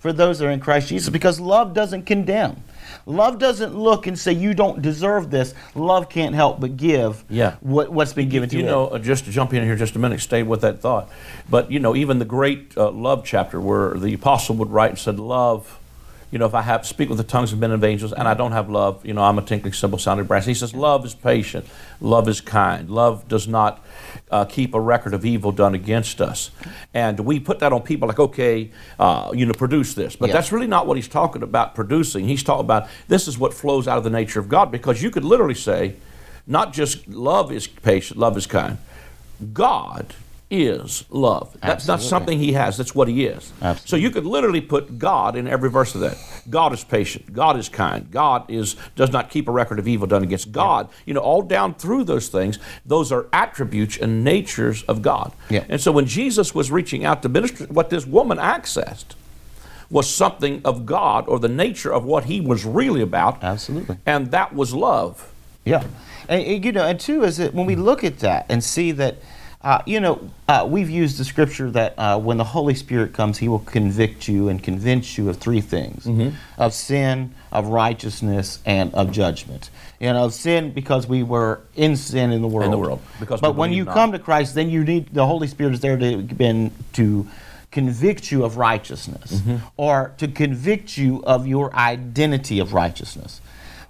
for 0.00 0.12
those 0.12 0.38
that 0.38 0.46
are 0.46 0.50
in 0.50 0.60
Christ 0.60 0.88
Jesus, 0.88 1.10
because 1.10 1.38
love 1.38 1.74
doesn't 1.74 2.06
condemn. 2.06 2.62
Love 3.10 3.38
doesn't 3.38 3.74
look 3.76 4.06
and 4.06 4.18
say 4.18 4.32
you 4.32 4.54
don't 4.54 4.80
deserve 4.80 5.30
this. 5.30 5.54
Love 5.74 6.08
can't 6.08 6.34
help 6.34 6.60
but 6.60 6.76
give 6.76 7.24
Yeah. 7.28 7.56
what, 7.60 7.92
what's 7.92 8.12
been 8.12 8.28
given 8.28 8.48
to 8.50 8.56
you 8.56 8.62
it. 8.62 8.66
know, 8.66 8.86
uh, 8.88 8.98
just 8.98 9.24
to 9.24 9.30
jump 9.30 9.52
in 9.52 9.62
here 9.64 9.76
just 9.76 9.96
a 9.96 9.98
minute, 9.98 10.20
stay 10.20 10.42
with 10.42 10.60
that 10.62 10.80
thought. 10.80 11.10
But 11.48 11.70
you 11.70 11.78
know, 11.80 11.96
even 11.96 12.18
the 12.18 12.24
great 12.24 12.72
uh, 12.76 12.90
love 12.90 13.24
chapter 13.24 13.60
where 13.60 13.94
the 13.94 14.14
apostle 14.14 14.54
would 14.56 14.70
write 14.70 14.90
and 14.90 14.98
said, 14.98 15.18
"Love." 15.18 15.76
You 16.30 16.38
know, 16.38 16.46
if 16.46 16.54
I 16.54 16.62
have 16.62 16.86
speak 16.86 17.08
with 17.08 17.18
the 17.18 17.24
tongues 17.24 17.52
of 17.52 17.58
men 17.58 17.72
and 17.72 17.82
of 17.82 17.84
angels, 17.88 18.12
and 18.12 18.28
I 18.28 18.34
don't 18.34 18.52
have 18.52 18.70
love, 18.70 19.04
you 19.04 19.12
know, 19.12 19.22
I'm 19.22 19.38
a 19.38 19.42
tinkling 19.42 19.72
cymbal 19.72 19.98
sounding 19.98 20.26
brass. 20.26 20.46
He 20.46 20.54
says, 20.54 20.74
"Love 20.74 21.04
is 21.04 21.14
patient, 21.14 21.66
love 22.00 22.28
is 22.28 22.40
kind, 22.40 22.88
love 22.88 23.26
does 23.26 23.48
not 23.48 23.84
uh, 24.30 24.44
keep 24.44 24.74
a 24.74 24.80
record 24.80 25.12
of 25.12 25.24
evil 25.24 25.50
done 25.50 25.74
against 25.74 26.20
us." 26.20 26.50
And 26.94 27.18
we 27.20 27.40
put 27.40 27.58
that 27.58 27.72
on 27.72 27.82
people 27.82 28.06
like, 28.06 28.20
okay, 28.20 28.70
uh, 28.98 29.32
you 29.34 29.44
know, 29.44 29.52
produce 29.54 29.94
this, 29.94 30.14
but 30.14 30.28
Yeah. 30.28 30.34
that's 30.34 30.52
really 30.52 30.68
not 30.68 30.86
what 30.86 30.96
he's 30.96 31.08
talking 31.08 31.42
about. 31.42 31.74
Producing, 31.74 32.26
he's 32.28 32.44
talking 32.44 32.64
about 32.64 32.88
this 33.08 33.26
is 33.26 33.36
what 33.36 33.52
flows 33.52 33.88
out 33.88 33.98
of 33.98 34.04
the 34.04 34.10
nature 34.10 34.38
of 34.38 34.48
God, 34.48 34.70
because 34.70 35.02
you 35.02 35.10
could 35.10 35.24
literally 35.24 35.54
say, 35.54 35.94
not 36.46 36.72
just 36.72 37.08
love 37.08 37.50
is 37.50 37.66
patient, 37.66 38.20
love 38.20 38.36
is 38.36 38.46
kind. 38.46 38.78
God 39.52 40.14
is 40.50 41.04
love. 41.10 41.56
That's 41.60 41.86
not 41.86 42.02
something 42.02 42.38
he 42.38 42.52
has, 42.54 42.76
that's 42.76 42.94
what 42.94 43.06
he 43.06 43.26
is. 43.26 43.52
So 43.84 43.96
you 43.96 44.10
could 44.10 44.26
literally 44.26 44.60
put 44.60 44.98
God 44.98 45.36
in 45.36 45.46
every 45.46 45.70
verse 45.70 45.94
of 45.94 46.00
that. 46.00 46.18
God 46.50 46.72
is 46.72 46.82
patient, 46.82 47.32
God 47.32 47.56
is 47.56 47.68
kind, 47.68 48.10
God 48.10 48.50
is 48.50 48.76
does 48.96 49.12
not 49.12 49.30
keep 49.30 49.46
a 49.48 49.52
record 49.52 49.78
of 49.78 49.86
evil 49.86 50.06
done 50.06 50.22
against 50.22 50.50
God. 50.50 50.88
You 51.06 51.14
know, 51.14 51.20
all 51.20 51.42
down 51.42 51.74
through 51.74 52.04
those 52.04 52.28
things, 52.28 52.58
those 52.84 53.12
are 53.12 53.28
attributes 53.32 53.96
and 53.96 54.24
natures 54.24 54.82
of 54.84 55.02
God. 55.02 55.32
Yeah. 55.48 55.64
And 55.68 55.80
so 55.80 55.92
when 55.92 56.06
Jesus 56.06 56.54
was 56.54 56.70
reaching 56.70 57.04
out 57.04 57.22
to 57.22 57.28
minister, 57.28 57.66
what 57.66 57.90
this 57.90 58.04
woman 58.04 58.38
accessed 58.38 59.14
was 59.88 60.12
something 60.12 60.62
of 60.64 60.86
God 60.86 61.28
or 61.28 61.38
the 61.38 61.48
nature 61.48 61.92
of 61.92 62.04
what 62.04 62.24
he 62.24 62.40
was 62.40 62.64
really 62.64 63.02
about. 63.02 63.42
Absolutely. 63.42 63.98
And 64.06 64.30
that 64.30 64.54
was 64.54 64.72
love. 64.74 65.32
Yeah, 65.64 65.84
and, 66.28 66.42
and, 66.42 66.64
you 66.64 66.72
know, 66.72 66.86
and 66.86 66.98
two 66.98 67.22
is 67.22 67.36
that 67.36 67.52
when 67.52 67.66
we 67.66 67.76
look 67.76 68.02
at 68.02 68.20
that 68.20 68.46
and 68.48 68.64
see 68.64 68.92
that, 68.92 69.16
uh, 69.62 69.82
you 69.84 70.00
know, 70.00 70.30
uh, 70.48 70.66
we've 70.68 70.88
used 70.88 71.18
the 71.18 71.24
scripture 71.24 71.70
that 71.70 71.94
uh, 71.98 72.18
when 72.18 72.38
the 72.38 72.44
Holy 72.44 72.74
Spirit 72.74 73.12
comes, 73.12 73.38
He 73.38 73.48
will 73.48 73.58
convict 73.58 74.26
you 74.26 74.48
and 74.48 74.62
convince 74.62 75.18
you 75.18 75.28
of 75.28 75.36
three 75.36 75.60
things: 75.60 76.08
of 76.56 76.72
sin, 76.72 77.34
of 77.52 77.66
righteousness, 77.66 78.60
and 78.64 78.94
of 78.94 79.12
judgment. 79.12 79.70
And 80.00 80.16
of 80.16 80.32
sin 80.32 80.72
because 80.72 81.06
we 81.06 81.22
were 81.22 81.60
in 81.76 81.94
sin 81.96 82.32
in 82.32 82.40
the 82.40 82.48
world. 82.48 82.64
In 82.64 82.70
the 82.70 82.78
world, 82.78 83.02
because 83.20 83.42
but 83.42 83.54
when 83.54 83.70
you 83.70 83.84
not. 83.84 83.92
come 83.92 84.12
to 84.12 84.18
Christ, 84.18 84.54
then 84.54 84.70
you 84.70 84.82
need 84.82 85.12
the 85.12 85.26
Holy 85.26 85.46
Spirit 85.46 85.74
is 85.74 85.80
there 85.80 85.98
to 85.98 86.16
been 86.22 86.72
to 86.94 87.28
convict 87.70 88.32
you 88.32 88.44
of 88.44 88.56
righteousness 88.56 89.32
Mm-hmm. 89.32 89.56
or 89.76 90.12
to 90.16 90.26
convict 90.26 90.96
you 90.96 91.22
of 91.24 91.46
your 91.46 91.72
identity 91.76 92.58
of 92.60 92.72
righteousness. 92.72 93.40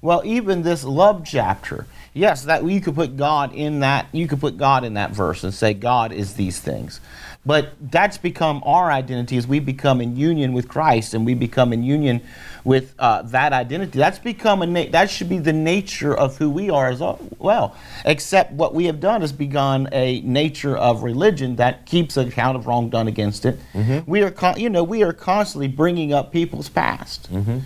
Well, 0.02 0.22
even 0.24 0.62
this 0.62 0.82
love 0.82 1.22
chapter, 1.24 1.86
yes, 2.14 2.44
that 2.44 2.64
you 2.64 2.80
could 2.80 2.94
put 2.94 3.16
God 3.16 3.54
in 3.54 3.80
that. 3.80 4.06
You 4.12 4.26
could 4.28 4.40
put 4.40 4.56
God 4.56 4.84
in 4.84 4.94
that 4.94 5.10
verse 5.10 5.44
and 5.44 5.52
say 5.52 5.74
God 5.74 6.12
is 6.12 6.34
these 6.34 6.60
things. 6.60 7.00
But 7.46 7.72
that's 7.80 8.18
become 8.18 8.62
our 8.66 8.92
identity 8.92 9.38
as 9.38 9.46
we 9.46 9.60
become 9.60 10.02
in 10.02 10.14
union 10.14 10.52
with 10.52 10.68
Christ 10.68 11.14
and 11.14 11.24
we 11.24 11.32
become 11.32 11.72
in 11.72 11.82
union 11.82 12.20
with 12.64 12.94
uh, 12.98 13.22
that 13.22 13.54
identity. 13.54 13.98
That's 13.98 14.18
become 14.18 14.60
a 14.60 14.66
na- 14.66 14.90
that 14.90 15.08
should 15.08 15.30
be 15.30 15.38
the 15.38 15.52
nature 15.54 16.14
of 16.14 16.36
who 16.36 16.50
we 16.50 16.68
are 16.68 16.90
as 16.90 17.00
well. 17.38 17.74
Except 18.04 18.52
what 18.52 18.74
we 18.74 18.84
have 18.84 19.00
done 19.00 19.22
is 19.22 19.32
begun 19.32 19.88
a 19.90 20.20
nature 20.20 20.76
of 20.76 21.02
religion 21.02 21.56
that 21.56 21.86
keeps 21.86 22.18
account 22.18 22.58
of 22.58 22.66
wrong 22.66 22.90
done 22.90 23.08
against 23.08 23.46
it. 23.46 23.58
Mm-hmm. 23.72 24.10
We 24.10 24.22
are, 24.22 24.30
con- 24.30 24.60
you 24.60 24.68
know, 24.68 24.84
we 24.84 25.02
are 25.02 25.14
constantly 25.14 25.68
bringing 25.68 26.12
up 26.12 26.32
people's 26.32 26.68
past. 26.68 27.32
Mm-hmm 27.32 27.60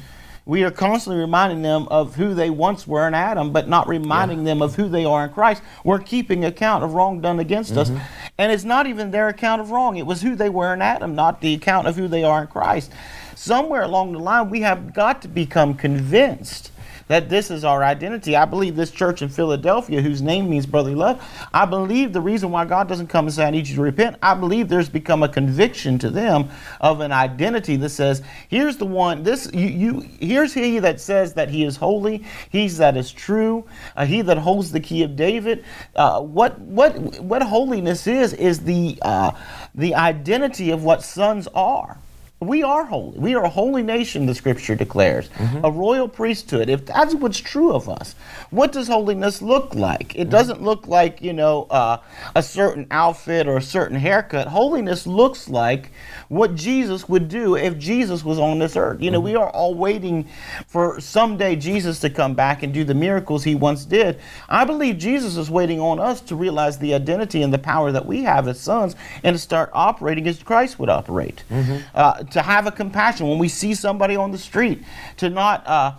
we 0.47 0.63
are 0.63 0.71
constantly 0.71 1.21
reminding 1.21 1.63
them 1.63 1.89
of 1.89 2.17
who 2.17 2.35
they 2.35 2.51
once 2.51 2.87
were 2.87 3.09
in 3.09 3.15
Adam, 3.15 3.53
but 3.53 3.69
not 3.69 3.89
reminding 3.89 4.41
yeah. 4.41 4.45
them 4.45 4.63
of 4.63 4.75
who 4.75 4.89
they 4.89 5.05
are 5.05 5.25
in 5.25 5.33
Christ. 5.33 5.63
We're 5.85 6.01
keeping 6.01 6.45
account 6.45 6.85
of 6.85 6.93
wrong 6.93 7.21
done 7.21 7.41
against 7.41 7.73
mm-hmm. 7.73 7.97
us. 7.97 8.03
And 8.37 8.53
it's 8.53 8.65
not 8.65 8.87
even 8.87 9.11
their 9.11 9.29
account 9.29 9.63
of 9.63 9.71
wrong. 9.71 9.97
It 9.97 10.07
was 10.07 10.21
who 10.21 10.37
they 10.37 10.51
were 10.51 10.75
in 10.75 10.83
Adam, 10.83 11.15
not 11.15 11.41
the 11.41 11.55
account 11.55 11.87
of 11.87 11.97
who 11.97 12.09
they 12.09 12.25
are 12.25 12.43
in 12.43 12.49
Christ. 12.49 12.93
Somewhere 13.35 13.83
along 13.83 14.13
the 14.13 14.19
line, 14.19 14.51
we 14.51 14.61
have 14.61 14.93
got 14.93 15.23
to 15.23 15.29
become 15.29 15.75
convinced 15.75 16.71
that 17.09 17.29
this 17.29 17.51
is 17.51 17.65
our 17.65 17.83
identity. 17.83 18.37
I 18.37 18.45
believe 18.45 18.77
this 18.77 18.91
church 18.91 19.23
in 19.23 19.29
Philadelphia, 19.29 20.01
whose 20.01 20.23
name 20.23 20.49
means 20.49 20.67
brotherly 20.67 20.95
love, 20.95 21.23
I 21.53 21.67
believe 21.67 22.13
the 22.13 22.21
reason 22.21 22.51
why 22.51 22.65
God 22.65 22.89
doesn't 22.89 23.09
come 23.09 23.27
and 23.27 23.35
say, 23.35 23.45
I 23.45 23.51
need 23.51 23.69
you 23.69 23.77
to 23.77 23.83
repent, 23.83 24.17
I 24.23 24.35
believe 24.35 24.69
there's 24.69 24.89
become 24.89 25.23
a 25.23 25.29
conviction 25.29 25.99
to 26.01 26.11
them 26.11 26.49
of 26.81 27.01
an 27.01 27.13
identity 27.13 27.77
that 27.77 27.91
says, 27.91 28.23
here's 28.49 28.77
the 28.77 28.87
one, 28.87 29.23
this 29.23 29.51
you, 29.53 29.69
you 29.69 30.01
here's 30.21 30.55
he 30.55 30.79
that 30.79 31.01
says 31.01 31.35
that 31.35 31.49
he 31.51 31.65
is 31.65 31.77
holy, 31.77 32.25
he's 32.51 32.79
that 32.79 32.97
is 32.97 33.13
true, 33.13 33.65
uh, 33.97 34.07
he 34.07 34.23
that 34.23 34.39
holds 34.39 34.73
the 34.73 34.81
key 34.81 35.03
of 35.03 35.17
David. 35.17 35.65
Uh, 35.95 36.21
what 36.21 36.59
what 36.61 36.99
what 37.21 37.43
holiness 37.43 38.07
is 38.07 38.33
is 38.33 38.61
the 38.61 38.99
uh, 39.03 39.33
the 39.75 39.95
identity 39.95 40.71
of 40.71 40.85
what 40.85 41.03
sons 41.03 41.49
are. 41.55 41.99
We 42.47 42.63
are 42.63 42.85
holy. 42.85 43.19
We 43.19 43.35
are 43.35 43.45
a 43.45 43.49
holy 43.49 43.83
nation, 43.83 44.27
the 44.27 44.35
scripture 44.35 44.75
declares. 44.75 45.29
Mm-hmm. 45.31 45.65
A 45.65 45.71
royal 45.71 46.09
priesthood. 46.09 46.69
If 46.69 46.87
that's 46.87 47.15
what's 47.15 47.39
true 47.39 47.73
of 47.73 47.89
us, 47.89 48.15
what 48.51 48.73
does 48.73 48.89
holiness 48.89 49.43
look 49.43 49.75
like? 49.75 50.15
It 50.15 50.23
mm-hmm. 50.23 50.31
doesn't 50.31 50.63
look 50.63 50.87
like, 50.87 51.21
you 51.23 51.33
know, 51.33 51.65
uh, 51.65 51.99
a 52.35 52.43
certain 52.43 52.87
outfit 52.91 53.47
or 53.47 53.57
a 53.57 53.63
certain 53.63 53.97
haircut. 53.97 54.49
Holiness 54.49 55.07
looks 55.07 55.49
like 55.49 55.91
what 56.29 56.55
Jesus 56.55 57.09
would 57.09 57.29
do 57.29 57.57
if 57.57 57.79
Jesus 57.79 58.25
was 58.25 58.39
on 58.39 58.59
this 58.59 58.77
earth. 58.77 59.01
You 59.01 59.11
know, 59.11 59.19
mm-hmm. 59.19 59.27
we 59.27 59.37
are 59.37 59.51
all 59.51 59.75
waiting 59.75 60.29
for 60.67 61.01
someday 61.01 61.57
Jesus 61.57 62.01
to 62.01 62.11
come 62.11 62.35
back 62.35 62.63
and 62.63 62.73
do 62.73 62.85
the 62.85 62.95
miracles 62.95 63.45
he 63.45 63.55
once 63.55 63.85
did. 63.85 64.21
I 64.49 64.65
believe 64.65 64.99
Jesus 64.99 65.37
is 65.37 65.51
waiting 65.51 65.81
on 65.81 66.01
us 66.01 66.21
to 66.23 66.37
realize 66.37 66.79
the 66.79 66.95
identity 66.95 67.43
and 67.43 67.53
the 67.53 67.59
power 67.59 67.93
that 67.93 68.07
we 68.07 68.23
have 68.23 68.49
as 68.49 68.61
sons 68.61 68.97
and 69.23 69.35
to 69.35 69.39
start 69.39 69.71
operating 69.73 70.27
as 70.27 70.43
Christ 70.43 70.79
would 70.79 70.89
operate. 70.89 71.45
Mm-hmm. 71.51 71.79
Uh, 71.95 72.25
to 72.35 72.43
have 72.43 72.67
a 72.67 72.73
compassion 72.73 73.29
when 73.29 73.39
we 73.39 73.49
see 73.49 73.75
somebody 73.75 74.17
on 74.17 74.31
the 74.31 74.39
street, 74.39 74.83
to 75.17 75.31
not 75.31 75.67
uh, 75.67 75.95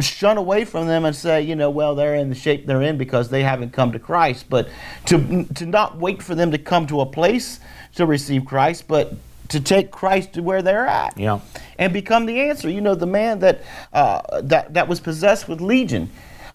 shun 0.00 0.36
away 0.36 0.64
from 0.64 0.86
them 0.86 1.04
and 1.04 1.16
say, 1.16 1.40
you 1.42 1.56
know, 1.56 1.70
well, 1.70 1.94
they're 1.94 2.16
in 2.16 2.28
the 2.28 2.34
shape 2.34 2.66
they're 2.66 2.82
in 2.82 2.98
because 2.98 3.28
they 3.30 3.42
haven't 3.42 3.72
come 3.72 3.92
to 3.92 3.98
Christ, 3.98 4.46
but 4.50 4.68
to, 5.06 5.44
to 5.54 5.64
not 5.64 5.96
wait 5.98 6.22
for 6.22 6.34
them 6.34 6.50
to 6.50 6.58
come 6.58 6.86
to 6.88 7.00
a 7.00 7.06
place 7.06 7.60
to 7.94 8.04
receive 8.04 8.44
Christ, 8.44 8.86
but 8.88 9.14
to 9.48 9.60
take 9.60 9.92
Christ 9.92 10.34
to 10.34 10.42
where 10.42 10.60
they're 10.60 10.86
at, 10.86 11.16
yeah, 11.16 11.40
and 11.78 11.92
become 11.92 12.26
the 12.26 12.40
answer. 12.40 12.68
You 12.68 12.80
know, 12.80 12.96
the 12.96 13.06
man 13.06 13.38
that 13.40 13.62
uh, 13.92 14.40
that 14.42 14.74
that 14.74 14.88
was 14.88 15.00
possessed 15.00 15.48
with 15.48 15.60
legion. 15.60 16.10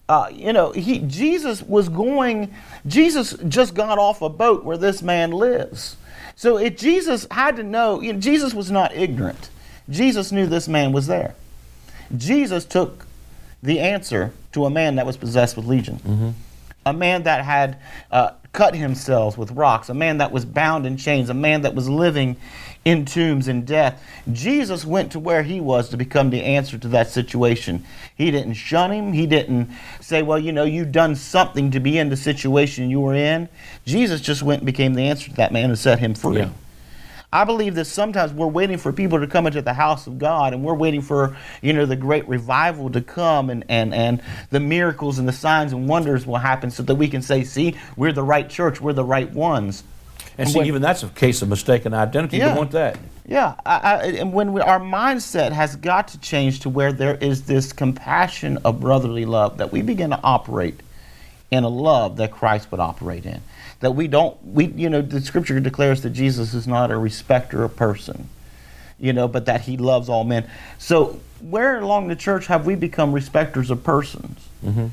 Uh, 0.08 0.28
you 0.30 0.52
know, 0.52 0.72
he 0.72 0.98
Jesus 0.98 1.62
was 1.62 1.88
going. 1.88 2.54
Jesus 2.86 3.34
just 3.48 3.74
got 3.74 3.98
off 3.98 4.20
a 4.20 4.28
boat 4.28 4.62
where 4.62 4.76
this 4.76 5.00
man 5.02 5.30
lives. 5.30 5.96
So 6.42 6.56
if 6.56 6.76
Jesus 6.76 7.24
had 7.30 7.54
to 7.54 7.62
know, 7.62 8.00
you 8.00 8.12
know, 8.12 8.18
Jesus 8.18 8.52
was 8.52 8.68
not 8.68 8.92
ignorant. 8.96 9.48
Jesus 9.88 10.32
knew 10.32 10.44
this 10.44 10.66
man 10.66 10.90
was 10.90 11.06
there. 11.06 11.36
Jesus 12.16 12.64
took 12.64 13.06
the 13.62 13.78
answer 13.78 14.32
to 14.50 14.64
a 14.64 14.70
man 14.70 14.96
that 14.96 15.06
was 15.06 15.16
possessed 15.16 15.56
with 15.56 15.66
legion, 15.66 16.00
mm-hmm. 16.04 16.30
a 16.84 16.92
man 16.92 17.22
that 17.22 17.44
had 17.44 17.78
uh, 18.10 18.32
cut 18.52 18.74
himself 18.74 19.38
with 19.38 19.50
rocks, 19.52 19.88
a 19.88 19.94
man 19.94 20.18
that 20.18 20.30
was 20.30 20.44
bound 20.44 20.86
in 20.86 20.96
chains, 20.96 21.30
a 21.30 21.34
man 21.34 21.62
that 21.62 21.74
was 21.74 21.88
living 21.88 22.36
in 22.84 23.04
tombs 23.04 23.48
and 23.48 23.66
death. 23.66 24.02
Jesus 24.30 24.84
went 24.84 25.12
to 25.12 25.18
where 25.18 25.42
he 25.42 25.60
was 25.60 25.88
to 25.88 25.96
become 25.96 26.30
the 26.30 26.42
answer 26.42 26.76
to 26.76 26.88
that 26.88 27.08
situation. 27.08 27.84
He 28.14 28.30
didn't 28.30 28.54
shun 28.54 28.90
him. 28.90 29.12
He 29.12 29.26
didn't 29.26 29.70
say, 30.00 30.22
well, 30.22 30.38
you 30.38 30.52
know, 30.52 30.64
you've 30.64 30.92
done 30.92 31.14
something 31.16 31.70
to 31.70 31.80
be 31.80 31.98
in 31.98 32.08
the 32.08 32.16
situation 32.16 32.90
you 32.90 33.00
were 33.00 33.14
in. 33.14 33.48
Jesus 33.86 34.20
just 34.20 34.42
went 34.42 34.60
and 34.60 34.66
became 34.66 34.94
the 34.94 35.04
answer 35.08 35.30
to 35.30 35.36
that 35.36 35.52
man 35.52 35.70
and 35.70 35.78
set 35.78 36.00
him 36.00 36.14
free. 36.14 36.38
Yeah. 36.38 36.50
I 37.32 37.44
believe 37.44 37.76
that 37.76 37.86
sometimes 37.86 38.32
we're 38.32 38.46
waiting 38.46 38.76
for 38.76 38.92
people 38.92 39.18
to 39.20 39.26
come 39.26 39.46
into 39.46 39.62
the 39.62 39.72
house 39.72 40.06
of 40.06 40.18
God 40.18 40.52
and 40.52 40.62
we're 40.62 40.74
waiting 40.74 41.00
for, 41.00 41.34
you 41.62 41.72
know, 41.72 41.86
the 41.86 41.96
great 41.96 42.28
revival 42.28 42.90
to 42.90 43.00
come 43.00 43.48
and, 43.48 43.64
and, 43.70 43.94
and 43.94 44.22
the 44.50 44.60
miracles 44.60 45.18
and 45.18 45.26
the 45.26 45.32
signs 45.32 45.72
and 45.72 45.88
wonders 45.88 46.26
will 46.26 46.36
happen 46.36 46.70
so 46.70 46.82
that 46.82 46.94
we 46.94 47.08
can 47.08 47.22
say, 47.22 47.42
see, 47.42 47.74
we're 47.96 48.12
the 48.12 48.22
right 48.22 48.50
church, 48.50 48.82
we're 48.82 48.92
the 48.92 49.04
right 49.04 49.32
ones. 49.32 49.82
And 50.36 50.46
see, 50.48 50.58
when, 50.58 50.66
even 50.66 50.82
that's 50.82 51.02
a 51.02 51.08
case 51.08 51.40
of 51.40 51.48
mistaken 51.48 51.94
identity. 51.94 52.36
Yeah, 52.36 52.52
you 52.52 52.58
want 52.58 52.72
that. 52.72 52.98
Yeah, 53.26 53.54
I, 53.64 53.76
I, 53.76 54.02
and 54.18 54.34
when 54.34 54.52
we, 54.52 54.60
our 54.60 54.80
mindset 54.80 55.52
has 55.52 55.76
got 55.76 56.08
to 56.08 56.20
change 56.20 56.60
to 56.60 56.68
where 56.68 56.92
there 56.92 57.14
is 57.14 57.44
this 57.44 57.72
compassion 57.72 58.58
of 58.64 58.80
brotherly 58.80 59.24
love, 59.24 59.58
that 59.58 59.72
we 59.72 59.80
begin 59.80 60.10
to 60.10 60.20
operate 60.22 60.80
in 61.52 61.64
a 61.64 61.68
love 61.68 62.16
that 62.16 62.32
Christ 62.32 62.70
would 62.70 62.80
operate 62.80 63.26
in. 63.26 63.42
That 63.80 63.92
we 63.92 64.08
don't, 64.08 64.42
we, 64.44 64.66
you 64.68 64.88
know, 64.88 65.02
the 65.02 65.20
scripture 65.20 65.60
declares 65.60 66.00
that 66.02 66.10
Jesus 66.10 66.54
is 66.54 66.66
not 66.66 66.90
a 66.90 66.96
respecter 66.96 67.62
of 67.62 67.76
person, 67.76 68.30
you 68.98 69.12
know, 69.12 69.28
but 69.28 69.44
that 69.44 69.60
he 69.60 69.76
loves 69.76 70.08
all 70.08 70.24
men. 70.24 70.48
So, 70.78 71.20
where 71.40 71.78
along 71.78 72.08
the 72.08 72.16
church 72.16 72.46
have 72.46 72.64
we 72.64 72.74
become 72.74 73.12
respecters 73.12 73.70
of 73.70 73.84
persons? 73.84 74.48
Mm-hmm. 74.64 74.86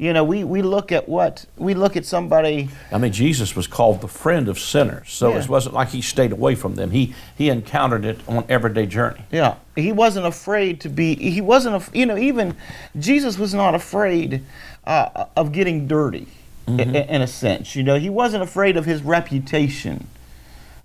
You 0.00 0.14
know, 0.14 0.24
we, 0.24 0.44
we 0.44 0.62
look 0.62 0.92
at 0.92 1.10
what? 1.10 1.44
We 1.58 1.74
look 1.74 1.94
at 1.94 2.06
somebody. 2.06 2.70
I 2.90 2.96
mean, 2.96 3.12
Jesus 3.12 3.54
was 3.54 3.66
called 3.66 4.00
the 4.00 4.08
friend 4.08 4.48
of 4.48 4.58
sinners. 4.58 5.12
So 5.12 5.28
yeah. 5.28 5.42
it 5.42 5.48
wasn't 5.50 5.74
like 5.74 5.90
he 5.90 6.00
stayed 6.00 6.32
away 6.32 6.54
from 6.54 6.74
them. 6.74 6.90
He, 6.90 7.14
he 7.36 7.50
encountered 7.50 8.06
it 8.06 8.18
on 8.26 8.46
everyday 8.48 8.86
journey. 8.86 9.26
Yeah. 9.30 9.56
He 9.76 9.92
wasn't 9.92 10.24
afraid 10.24 10.80
to 10.80 10.88
be, 10.88 11.16
he 11.16 11.42
wasn't, 11.42 11.86
a, 11.86 11.98
you 11.98 12.06
know, 12.06 12.16
even 12.16 12.56
Jesus 12.98 13.38
was 13.38 13.52
not 13.52 13.74
afraid 13.74 14.42
uh, 14.84 15.26
of 15.36 15.52
getting 15.52 15.86
dirty 15.86 16.28
mm-hmm. 16.66 16.80
in, 16.80 16.96
in, 16.96 17.20
a 17.20 17.26
sense. 17.26 17.76
You 17.76 17.82
know, 17.82 17.98
he 17.98 18.08
wasn't 18.08 18.42
afraid 18.42 18.78
of 18.78 18.86
his 18.86 19.02
reputation. 19.02 20.06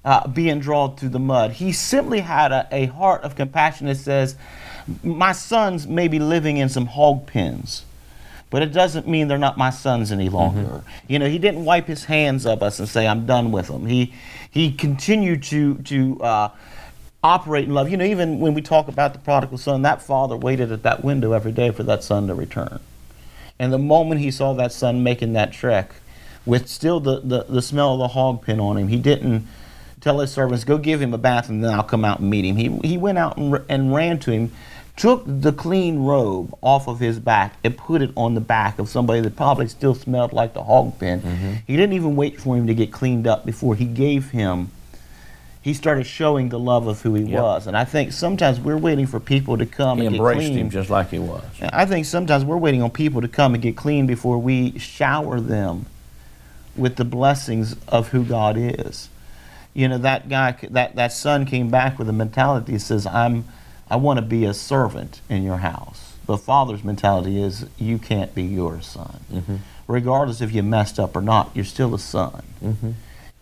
Uh, 0.04 0.28
being 0.28 0.60
drawn 0.60 0.96
through 0.96 1.10
the 1.10 1.18
mud. 1.18 1.54
He 1.54 1.72
simply 1.72 2.20
had 2.20 2.52
a, 2.52 2.68
a 2.72 2.86
heart 2.86 3.24
of 3.24 3.36
compassion 3.36 3.88
that 3.88 3.96
says, 3.96 4.36
My 5.04 5.32
sons 5.32 5.88
may 5.88 6.08
be 6.08 6.20
living 6.20 6.58
in 6.58 6.70
some 6.70 6.86
hog 6.86 7.26
pens, 7.26 7.86
but 8.50 8.62
it 8.62 8.72
doesn't 8.72 9.08
mean 9.08 9.28
they're 9.28 9.38
not 9.38 9.58
my 9.58 9.70
sons 9.70 10.12
any 10.12 10.30
longer. 10.30 10.62
Mm-hmm. 10.62 10.88
You 11.08 11.20
know, 11.20 11.28
he 11.28 11.40
didn't 11.40 11.66
wipe 11.66 11.88
his 11.88 12.06
hands 12.06 12.46
of 12.46 12.62
us 12.62 12.80
and 12.80 12.88
say, 12.88 13.08
I'm 13.08 13.26
done 13.26 13.52
with 13.52 13.68
them. 13.68 13.86
He, 13.86 14.14
he 14.50 14.72
continued 14.72 15.44
to, 15.44 15.76
to 15.76 16.22
uh, 16.22 16.50
operate 17.24 17.66
in 17.66 17.74
love. 17.74 17.90
You 17.90 17.98
know, 17.98 18.06
even 18.06 18.40
when 18.40 18.54
we 18.54 18.62
talk 18.62 18.88
about 18.88 19.14
the 19.14 19.20
prodigal 19.20 19.58
son, 19.58 19.82
that 19.82 20.02
father 20.02 20.38
waited 20.38 20.72
at 20.72 20.84
that 20.84 21.04
window 21.04 21.32
every 21.32 21.52
day 21.52 21.72
for 21.72 21.84
that 21.84 22.04
son 22.04 22.28
to 22.28 22.36
return. 22.36 22.80
And 23.58 23.74
the 23.74 23.80
moment 23.80 24.22
he 24.22 24.32
saw 24.32 24.54
that 24.54 24.72
son 24.72 25.04
making 25.04 25.34
that 25.34 25.52
trek, 25.52 25.96
with 26.46 26.68
still 26.68 27.00
the, 27.00 27.22
the, 27.22 27.46
the 27.50 27.62
smell 27.62 27.94
of 27.94 28.00
the 28.00 28.10
hog 28.10 28.46
pen 28.46 28.60
on 28.60 28.78
him, 28.78 28.88
he 28.88 29.00
didn't 29.00 29.48
tell 30.02 30.20
his 30.20 30.32
servants, 30.32 30.64
go 30.64 30.78
give 30.78 31.02
him 31.02 31.14
a 31.14 31.18
bath 31.18 31.50
and 31.50 31.64
then 31.64 31.74
I'll 31.74 31.84
come 31.84 32.06
out 32.06 32.20
and 32.20 32.30
meet 32.30 32.46
him. 32.46 32.58
He, 32.58 32.88
he 32.88 32.98
went 32.98 33.18
out 33.18 33.38
and, 33.38 33.60
and 33.68 33.94
ran 33.94 34.20
to 34.20 34.32
him 34.32 34.52
took 34.96 35.24
the 35.26 35.52
clean 35.52 36.00
robe 36.00 36.56
off 36.62 36.88
of 36.88 37.00
his 37.00 37.20
back 37.20 37.56
and 37.64 37.78
put 37.78 38.02
it 38.02 38.12
on 38.16 38.34
the 38.34 38.42
back 38.42 38.80
of 38.80 38.88
somebody 38.88 39.20
that 39.22 39.36
probably 39.36 39.68
still 39.68 39.94
smelled 39.94 40.32
like 40.32 40.54
the 40.54 40.64
hog 40.64 40.98
pen. 41.00 41.22
Mm-hmm. 41.22 41.54
He 41.68 41.76
didn't 41.76 41.94
even 41.94 42.16
wait 42.16 42.40
for 42.40 42.56
him 42.56 42.68
to 42.68 42.74
get 42.74 42.92
cleaned 42.92 43.28
up 43.28 43.46
before 43.46 43.76
he 43.76 43.86
gave 43.86 44.32
him. 44.32 44.72
He 45.62 45.74
started 45.74 46.06
showing 46.06 46.50
the 46.50 46.60
love 46.60 46.88
of 46.88 47.02
who 47.02 47.16
he 47.16 47.24
yep. 47.24 47.42
was, 47.42 47.68
and 47.68 47.76
I 47.76 47.86
think 47.86 48.12
sometimes 48.14 48.60
we're 48.60 48.78
waiting 48.78 49.08
for 49.08 49.20
people 49.20 49.58
to 49.58 49.66
come. 49.66 49.98
He 49.98 50.06
and 50.06 50.16
embraced 50.16 50.42
get 50.42 50.48
clean. 50.48 50.60
him 50.60 50.70
just 50.70 50.92
like 50.92 51.10
he 51.10 51.18
was. 51.18 51.44
I 51.60 51.86
think 51.86 52.06
sometimes 52.06 52.46
we're 52.46 52.58
waiting 52.58 52.84
on 52.84 52.92
people 52.92 53.22
to 53.22 53.28
come 53.28 53.56
and 53.56 53.64
get 53.64 53.76
clean 53.76 54.06
before 54.06 54.38
we 54.38 54.78
shower 54.78 55.42
them 55.42 55.88
with 56.76 56.98
the 56.98 57.04
blessings 57.06 57.76
of 57.88 58.10
who 58.10 58.24
God 58.24 58.58
is. 58.58 59.10
You 59.74 59.88
know 59.88 59.98
that 59.98 60.30
guy, 60.30 60.56
that 60.70 60.96
that 60.96 61.12
son 61.12 61.46
came 61.46 61.70
back 61.70 61.98
with 61.98 62.08
a 62.08 62.14
mentality 62.14 62.74
that 62.74 62.80
says, 62.80 63.06
"I'm." 63.06 63.46
I 63.90 63.98
want 63.98 64.18
to 64.18 64.26
be 64.26 64.46
a 64.46 64.54
servant 64.54 65.22
in 65.30 65.44
your 65.44 65.58
house. 65.58 66.14
The 66.26 66.38
father's 66.38 66.84
mentality 66.84 67.42
is 67.42 67.68
you 67.78 68.00
can't 68.00 68.34
be 68.34 68.44
your 68.44 68.82
son. 68.82 69.20
Mm-hmm. 69.32 69.56
Regardless 69.88 70.42
if 70.42 70.52
you 70.54 70.64
messed 70.64 71.00
up 71.00 71.16
or 71.16 71.22
not, 71.22 71.52
you're 71.54 71.66
still 71.66 71.94
a 71.94 72.00
son. 72.00 72.44
Mm-hmm. 72.64 72.92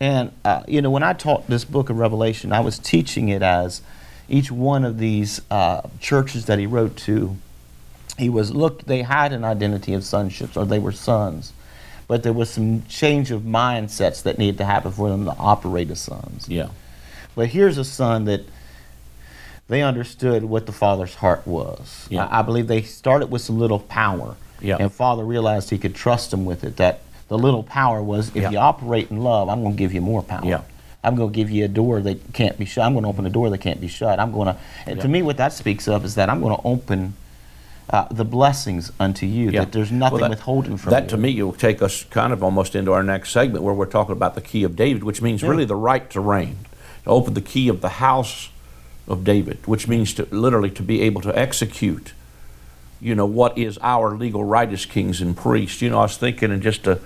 And, 0.00 0.32
uh, 0.44 0.64
you 0.68 0.82
know, 0.82 0.90
when 0.90 1.02
I 1.02 1.14
taught 1.14 1.46
this 1.46 1.64
book 1.64 1.88
of 1.88 1.98
Revelation, 1.98 2.52
I 2.52 2.60
was 2.60 2.78
teaching 2.78 3.30
it 3.30 3.40
as 3.42 3.80
each 4.28 4.50
one 4.50 4.84
of 4.84 4.98
these 4.98 5.40
uh, 5.50 5.82
churches 6.00 6.46
that 6.46 6.58
he 6.58 6.66
wrote 6.66 6.96
to 6.96 7.36
he 8.16 8.28
was 8.28 8.54
look, 8.54 8.84
they 8.84 9.02
had 9.02 9.32
an 9.32 9.44
identity 9.44 9.92
of 9.92 10.04
sonship 10.04 10.56
or 10.56 10.64
they 10.64 10.78
were 10.78 10.92
sons 10.92 11.52
but 12.06 12.22
there 12.22 12.32
was 12.32 12.50
some 12.50 12.82
change 12.86 13.30
of 13.30 13.42
mindsets 13.42 14.22
that 14.22 14.38
needed 14.38 14.58
to 14.58 14.64
happen 14.64 14.92
for 14.92 15.08
them 15.08 15.24
to 15.24 15.34
operate 15.38 15.90
as 15.90 16.00
sons 16.00 16.48
Yeah. 16.48 16.68
but 17.34 17.48
here's 17.48 17.76
a 17.78 17.84
son 17.84 18.24
that 18.26 18.42
they 19.68 19.82
understood 19.82 20.44
what 20.44 20.66
the 20.66 20.72
father's 20.72 21.14
heart 21.16 21.46
was 21.46 22.06
Yeah. 22.10 22.26
I, 22.26 22.40
I 22.40 22.42
believe 22.42 22.66
they 22.66 22.82
started 22.82 23.30
with 23.30 23.42
some 23.42 23.58
little 23.58 23.78
power 23.80 24.36
Yeah. 24.60 24.76
and 24.78 24.92
father 24.92 25.24
realized 25.24 25.70
he 25.70 25.78
could 25.78 25.94
trust 25.94 26.30
them 26.30 26.44
with 26.44 26.64
it 26.64 26.76
that 26.76 27.00
the 27.28 27.38
little 27.38 27.62
power 27.62 28.02
was 28.02 28.28
if 28.30 28.36
Yeah. 28.42 28.50
you 28.50 28.58
operate 28.58 29.10
in 29.10 29.22
love 29.22 29.48
i'm 29.48 29.62
going 29.62 29.72
to 29.74 29.78
give 29.78 29.92
you 29.94 30.00
more 30.00 30.22
power 30.22 30.44
Yeah. 30.44 30.62
I'm 31.02 31.16
going 31.16 31.30
to 31.30 31.36
give 31.36 31.50
you 31.50 31.66
a 31.66 31.68
door 31.68 32.00
that 32.00 32.32
can't 32.32 32.56
be 32.58 32.64
shut. 32.64 32.82
I'm 32.86 32.94
going 32.94 33.02
to 33.02 33.10
open 33.10 33.26
a 33.26 33.30
door 33.30 33.50
that 33.50 33.58
can't 33.58 33.78
be 33.78 33.88
shut. 33.88 34.18
I'm 34.18 34.32
going 34.32 34.46
to, 34.46 34.56
and 34.86 34.98
to 35.02 35.06
me, 35.06 35.20
what 35.20 35.36
that 35.36 35.52
speaks 35.52 35.86
of 35.86 36.02
is 36.02 36.14
that 36.14 36.30
I'm 36.30 36.40
going 36.40 36.56
to 36.56 36.62
open 36.66 37.12
uh, 37.90 38.06
the 38.10 38.24
blessings 38.24 38.90
unto 38.98 39.26
you. 39.26 39.50
Yeah. 39.50 39.60
That 39.60 39.72
there's 39.72 39.90
Well, 39.90 39.98
nothing 40.00 40.20
that- 40.20 40.30
withholding 40.30 40.78
from 40.78 40.92
That 40.92 41.02
you. 41.02 41.08
to 41.10 41.16
me 41.18 41.42
will 41.42 41.52
take 41.52 41.82
us 41.82 42.04
kind 42.04 42.32
of 42.32 42.42
almost 42.42 42.74
into 42.74 42.94
our 42.94 43.02
next 43.02 43.32
segment 43.32 43.62
where 43.64 43.74
we're 43.74 43.84
talking 43.84 44.12
about 44.12 44.34
the 44.34 44.40
key 44.40 44.64
of 44.64 44.76
David, 44.76 45.04
which 45.04 45.20
means 45.20 45.42
really 45.42 45.66
the 45.66 45.76
right 45.76 46.08
to 46.08 46.20
reign, 46.22 46.56
to 47.04 47.10
open 47.10 47.34
the 47.34 47.42
key 47.42 47.68
of 47.68 47.82
the 47.82 47.90
house 48.00 48.48
of 49.06 49.24
David, 49.24 49.58
which 49.66 49.86
means 49.86 50.14
to 50.14 50.26
literally 50.30 50.70
to 50.70 50.82
be 50.82 51.02
able 51.02 51.20
to 51.22 51.38
execute, 51.38 52.12
you 53.00 53.14
know, 53.14 53.26
what 53.26 53.56
is 53.58 53.78
our 53.82 54.16
legal 54.16 54.44
right 54.44 54.72
as 54.72 54.86
kings 54.86 55.20
and 55.20 55.36
priests. 55.36 55.82
You 55.82 55.90
know, 55.90 55.98
I 55.98 56.02
was 56.02 56.16
thinking, 56.16 56.50
and 56.50 56.62
just 56.62 56.84
to, 56.84 57.00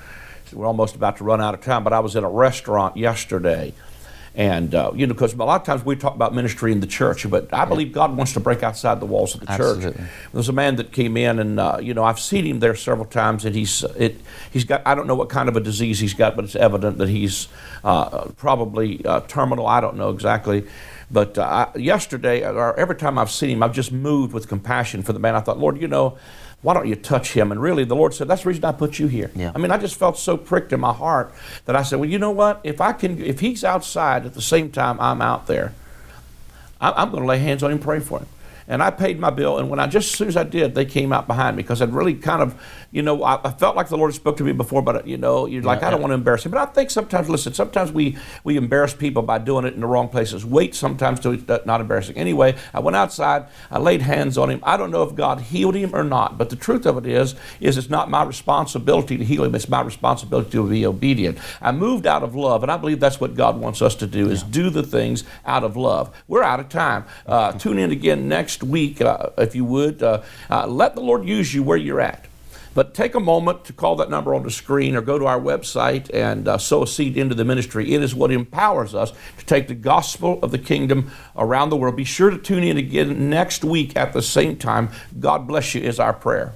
we're 0.53 0.67
almost 0.67 0.95
about 0.95 1.17
to 1.19 1.25
run 1.25 1.41
out 1.41 1.55
of 1.55 1.61
time, 1.61 1.85
but 1.85 1.93
I 1.93 2.01
was 2.01 2.15
in 2.17 2.25
a 2.25 2.31
restaurant 2.31 2.97
yesterday. 2.97 3.75
And, 4.39 4.73
uh, 4.73 4.93
you 4.95 5.05
know, 5.05 5.15
because 5.15 5.35
a 5.35 5.37
lot 5.39 5.61
of 5.61 5.67
times 5.67 5.85
we 5.85 5.97
talk 5.97 6.15
about 6.15 6.33
ministry 6.33 6.71
in 6.71 6.79
the 6.79 6.87
church, 6.87 7.29
but 7.29 7.53
I 7.53 7.65
believe 7.65 7.93
God 7.93 8.17
wants 8.17 8.35
to 8.35 8.41
break 8.41 8.63
outside 8.63 9.01
the 9.01 9.07
walls 9.07 9.35
of 9.35 9.41
the 9.41 9.47
church. 9.47 9.79
Absolutely. 9.79 10.05
There's 10.33 10.49
a 10.49 10.53
man 10.53 10.77
that 10.77 10.93
came 10.93 11.17
in, 11.17 11.41
and 11.41 11.59
uh, 11.59 11.79
you 11.83 11.93
know 11.93 12.05
I've 12.05 12.21
seen 12.21 12.47
him 12.47 12.61
there 12.61 12.77
several 12.77 13.07
times, 13.07 13.45
and 13.45 13.57
he's 13.57 13.83
it 13.97 14.21
he's 14.53 14.63
got 14.63 14.83
I 14.87 14.95
don't 14.95 15.09
know 15.09 15.17
what 15.17 15.29
kind 15.29 15.49
of 15.49 15.57
a 15.57 15.61
disease 15.61 15.99
he's 15.99 16.15
got, 16.15 16.37
but 16.37 16.45
it's 16.45 16.55
evident 16.55 16.99
that 16.99 17.09
he's 17.09 17.49
uh, 17.83 18.27
probably 18.37 19.05
uh, 19.05 19.23
terminal. 19.23 19.67
I 19.67 19.81
don't 19.81 19.97
know 19.97 20.11
exactly, 20.11 20.69
but 21.11 21.39
uh, 21.39 21.71
I, 21.75 21.79
yesterday 21.79 22.45
or 22.47 22.79
every 22.79 22.97
time 22.97 23.19
I've 23.19 23.31
seen 23.31 23.51
him, 23.51 23.63
I've 23.63 23.73
just 23.73 23.93
moved 23.93 24.33
with 24.33 24.49
compassion 24.49 25.03
for 25.03 25.13
the 25.13 25.19
man. 25.19 25.35
I 25.35 25.41
thought, 25.41 25.59
Lord, 25.59 25.81
you 25.81 25.89
know. 25.89 26.19
Why 26.61 26.75
don't 26.75 26.89
you 26.89 26.97
touch 26.97 27.35
him? 27.35 27.53
And 27.53 27.63
really, 27.63 27.85
the 27.85 27.95
Lord 27.95 28.15
said, 28.15 28.27
"That's 28.27 28.43
the 28.43 28.49
reason 28.49 28.65
I 28.65 28.73
put 28.73 28.99
you 28.99 29.07
here." 29.07 29.31
Yeah. 29.37 29.53
I 29.55 29.59
mean, 29.59 29.71
I 29.71 29.79
just 29.79 29.95
felt 29.95 30.19
so 30.19 30.37
pricked 30.37 30.73
in 30.73 30.81
my 30.81 30.93
heart 30.93 31.33
that 31.67 31.77
I 31.77 31.85
said, 31.85 32.01
"Well, 32.01 32.09
you 32.09 32.19
know 32.19 32.33
what? 32.33 32.61
If 32.65 32.81
I 32.81 32.93
can, 32.93 33.23
if 33.23 33.39
he's 33.39 33.63
outside 33.63 34.27
at 34.27 34.35
the 34.35 34.43
same 34.43 34.73
time 34.73 34.99
I'm 35.01 35.23
out 35.23 35.47
there, 35.47 35.73
I- 36.81 36.91
I'm 37.01 37.13
going 37.13 37.23
to 37.23 37.29
lay 37.29 37.39
hands 37.39 37.63
on 37.63 37.71
him 37.71 37.77
and 37.77 37.85
pray 37.85 38.01
for 38.01 38.19
him. 38.19 38.27
And 38.69 38.83
I 38.83 38.91
paid 38.91 39.19
my 39.19 39.31
bill, 39.31 39.57
and 39.57 39.71
when 39.71 39.81
I 39.81 39.87
just 39.87 40.13
as 40.13 40.19
soon 40.19 40.29
as 40.29 40.37
I 40.37 40.45
did, 40.45 40.75
they 40.75 40.85
came 40.85 41.11
out 41.11 41.27
behind 41.27 41.57
me 41.57 41.63
because 41.63 41.81
I'd 41.81 41.93
really 41.93 42.15
kind 42.15 42.43
of, 42.43 42.55
you 42.91 43.01
know, 43.01 43.23
I, 43.23 43.41
I 43.43 43.51
felt 43.51 43.77
like 43.77 43.89
the 43.89 43.97
Lord 43.97 44.13
spoke 44.13 44.37
to 44.37 44.45
me 44.45 44.53
before, 44.53 44.83
but 44.83 45.07
you 45.07 45.17
know, 45.17 45.47
you're 45.47 45.63
like, 45.63 45.83
I 45.83 45.91
don't 45.91 46.03
want 46.03 46.11
to 46.11 46.17
embarrass 46.17 46.45
him. 46.45 46.53
But 46.53 46.61
I 46.61 46.71
think 46.71 46.91
sometimes, 46.91 47.31
listen, 47.31 47.55
sometimes 47.55 47.91
we 47.93 48.19
we 48.45 48.59
embarrass 48.59 48.93
people 48.93 49.23
by 49.23 49.39
doing 49.39 49.65
it 49.65 49.73
in 49.73 49.81
the 49.81 49.87
wrong 49.87 50.11
places. 50.11 50.45
Wait, 50.45 50.75
sometimes 50.75 51.19
to 51.21 51.43
uh, 51.49 51.61
not 51.65 51.81
embarrassing. 51.81 52.19
Anyway, 52.19 52.57
I 52.75 52.81
went 52.81 52.95
outside, 52.95 53.47
I 53.71 53.79
laid 53.79 54.03
hands 54.03 54.37
on 54.37 54.51
him. 54.51 54.61
I 54.63 54.77
don't 54.77 54.91
know 54.91 55.03
if 55.03 55.15
God 55.15 55.41
healed 55.41 55.75
him 55.75 55.95
or 55.95 56.05
not, 56.05 56.37
but 56.37 56.51
the 56.51 56.57
truth 56.57 56.85
of 56.85 56.99
it 56.99 57.07
is, 57.07 57.37
is 57.61 57.79
it's 57.79 57.89
not 57.89 58.11
my 58.11 58.23
responsibility 58.23 59.17
to 59.17 59.25
heal 59.25 59.45
him. 59.45 59.55
It's 59.55 59.71
my 59.71 59.81
responsibility 59.81 60.51
to 60.51 60.69
be 60.69 60.85
obedient. 60.85 61.39
I 61.63 61.73
moved 61.73 62.07
out 62.07 62.23
of 62.23 62.35
love, 62.35 62.63
and 62.63 62.71
I 62.71 62.77
believe 62.77 63.01
that's 63.01 63.19
what 63.19 63.35
God 63.35 63.59
wants 63.59 63.81
us 63.81 63.95
to 63.97 64.07
do: 64.07 64.29
is 64.29 64.43
do 64.43 64.69
the 64.69 64.83
things 64.83 65.25
out 65.47 65.65
of 65.65 65.75
love. 65.75 66.15
We're 66.29 66.43
out 66.43 66.61
of 66.61 66.69
time. 66.69 67.07
Uh, 67.27 67.53
tune 67.59 67.79
in 67.79 67.91
again 67.93 68.29
next 68.29 68.58
week, 68.63 69.01
uh, 69.01 69.31
if 69.39 69.55
you 69.55 69.65
would. 69.65 70.03
Uh, 70.03 70.23
uh, 70.51 70.67
let 70.67 70.95
the 70.95 71.01
Lord 71.01 71.25
use 71.25 71.55
you 71.55 71.63
where 71.63 71.77
you're 71.77 72.01
at. 72.01 72.27
But 72.75 72.95
take 72.95 73.17
a 73.17 73.21
moment 73.21 73.65
to 73.65 73.73
call 73.73 73.97
that 73.97 74.09
number 74.09 74.35
on 74.35 74.45
the 74.45 74.53
screen 74.53 74.95
or 74.95 75.01
go 75.01 75.19
to 75.19 75.27
our 75.27 75.41
website 75.41 76.15
and 76.15 76.47
uh, 76.47 76.59
sow 76.59 76.85
a 76.85 76.87
seed 76.87 77.17
into 77.17 77.35
the 77.35 77.45
ministry. 77.45 77.93
It 77.93 78.03
is 78.03 78.15
what 78.15 78.31
empowers 78.31 78.95
us 78.95 79.13
to 79.39 79.45
take 79.47 79.67
the 79.67 79.75
gospel 79.75 80.39
of 80.43 80.53
the 80.53 80.59
kingdom 80.59 81.11
around 81.35 81.71
the 81.71 81.77
world. 81.77 81.97
Be 81.97 82.05
sure 82.05 82.31
to 82.31 82.39
tune 82.39 82.63
in 82.63 82.77
again 82.77 83.31
next 83.31 83.65
week 83.65 83.97
at 83.97 84.13
the 84.13 84.23
same 84.23 84.57
time. 84.57 84.91
God 85.19 85.49
bless 85.49 85.75
you, 85.75 85.81
is 85.81 85.99
our 85.99 86.13
prayer. 86.13 86.53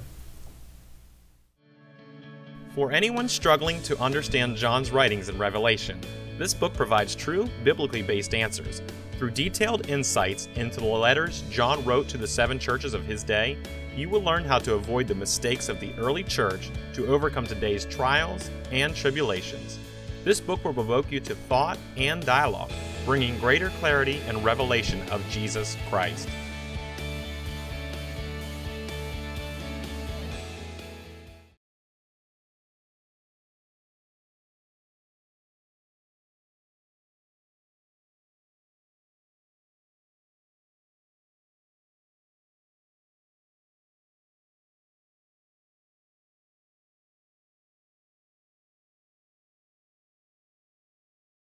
For 2.77 2.93
anyone 2.93 3.29
struggling 3.29 3.83
to 3.83 3.99
understand 3.99 4.57
John's 4.57 4.93
writings 4.93 5.29
in 5.29 5.39
Revelation, 5.39 6.01
this 6.43 6.55
book 6.55 6.75
provides 6.75 7.15
true, 7.15 7.49
biblically 7.63 8.03
based 8.03 8.35
answers. 8.35 8.83
Through 9.17 9.31
detailed 9.31 9.89
insights 9.89 10.49
into 10.57 10.81
the 10.81 10.87
letters 10.87 11.45
John 11.51 11.85
wrote 11.85 12.09
to 12.09 12.19
the 12.19 12.27
seven 12.27 12.59
churches 12.59 12.95
of 12.95 13.05
his 13.05 13.23
day, 13.23 13.57
you 13.95 14.09
will 14.09 14.25
learn 14.25 14.43
how 14.45 14.59
to 14.59 14.75
avoid 14.75 15.07
the 15.07 15.15
mistakes 15.15 15.69
of 15.69 15.79
the 15.79 15.95
early 15.99 16.25
church 16.25 16.69
to 16.95 17.07
overcome 17.07 17.47
today's 17.47 17.85
trials 17.85 18.51
and 18.73 18.93
tribulations. 18.93 19.79
This 20.25 20.41
book 20.41 20.65
will 20.65 20.75
provoke 20.75 21.13
you 21.13 21.21
to 21.21 21.37
thought 21.37 21.79
and 21.97 22.27
dialogue, 22.27 22.73
bringing 23.05 23.39
greater 23.39 23.71
clarity 23.79 24.21
and 24.27 24.45
revelation 24.45 25.01
of 25.11 25.25
Jesus 25.31 25.77
Christ. 25.89 26.29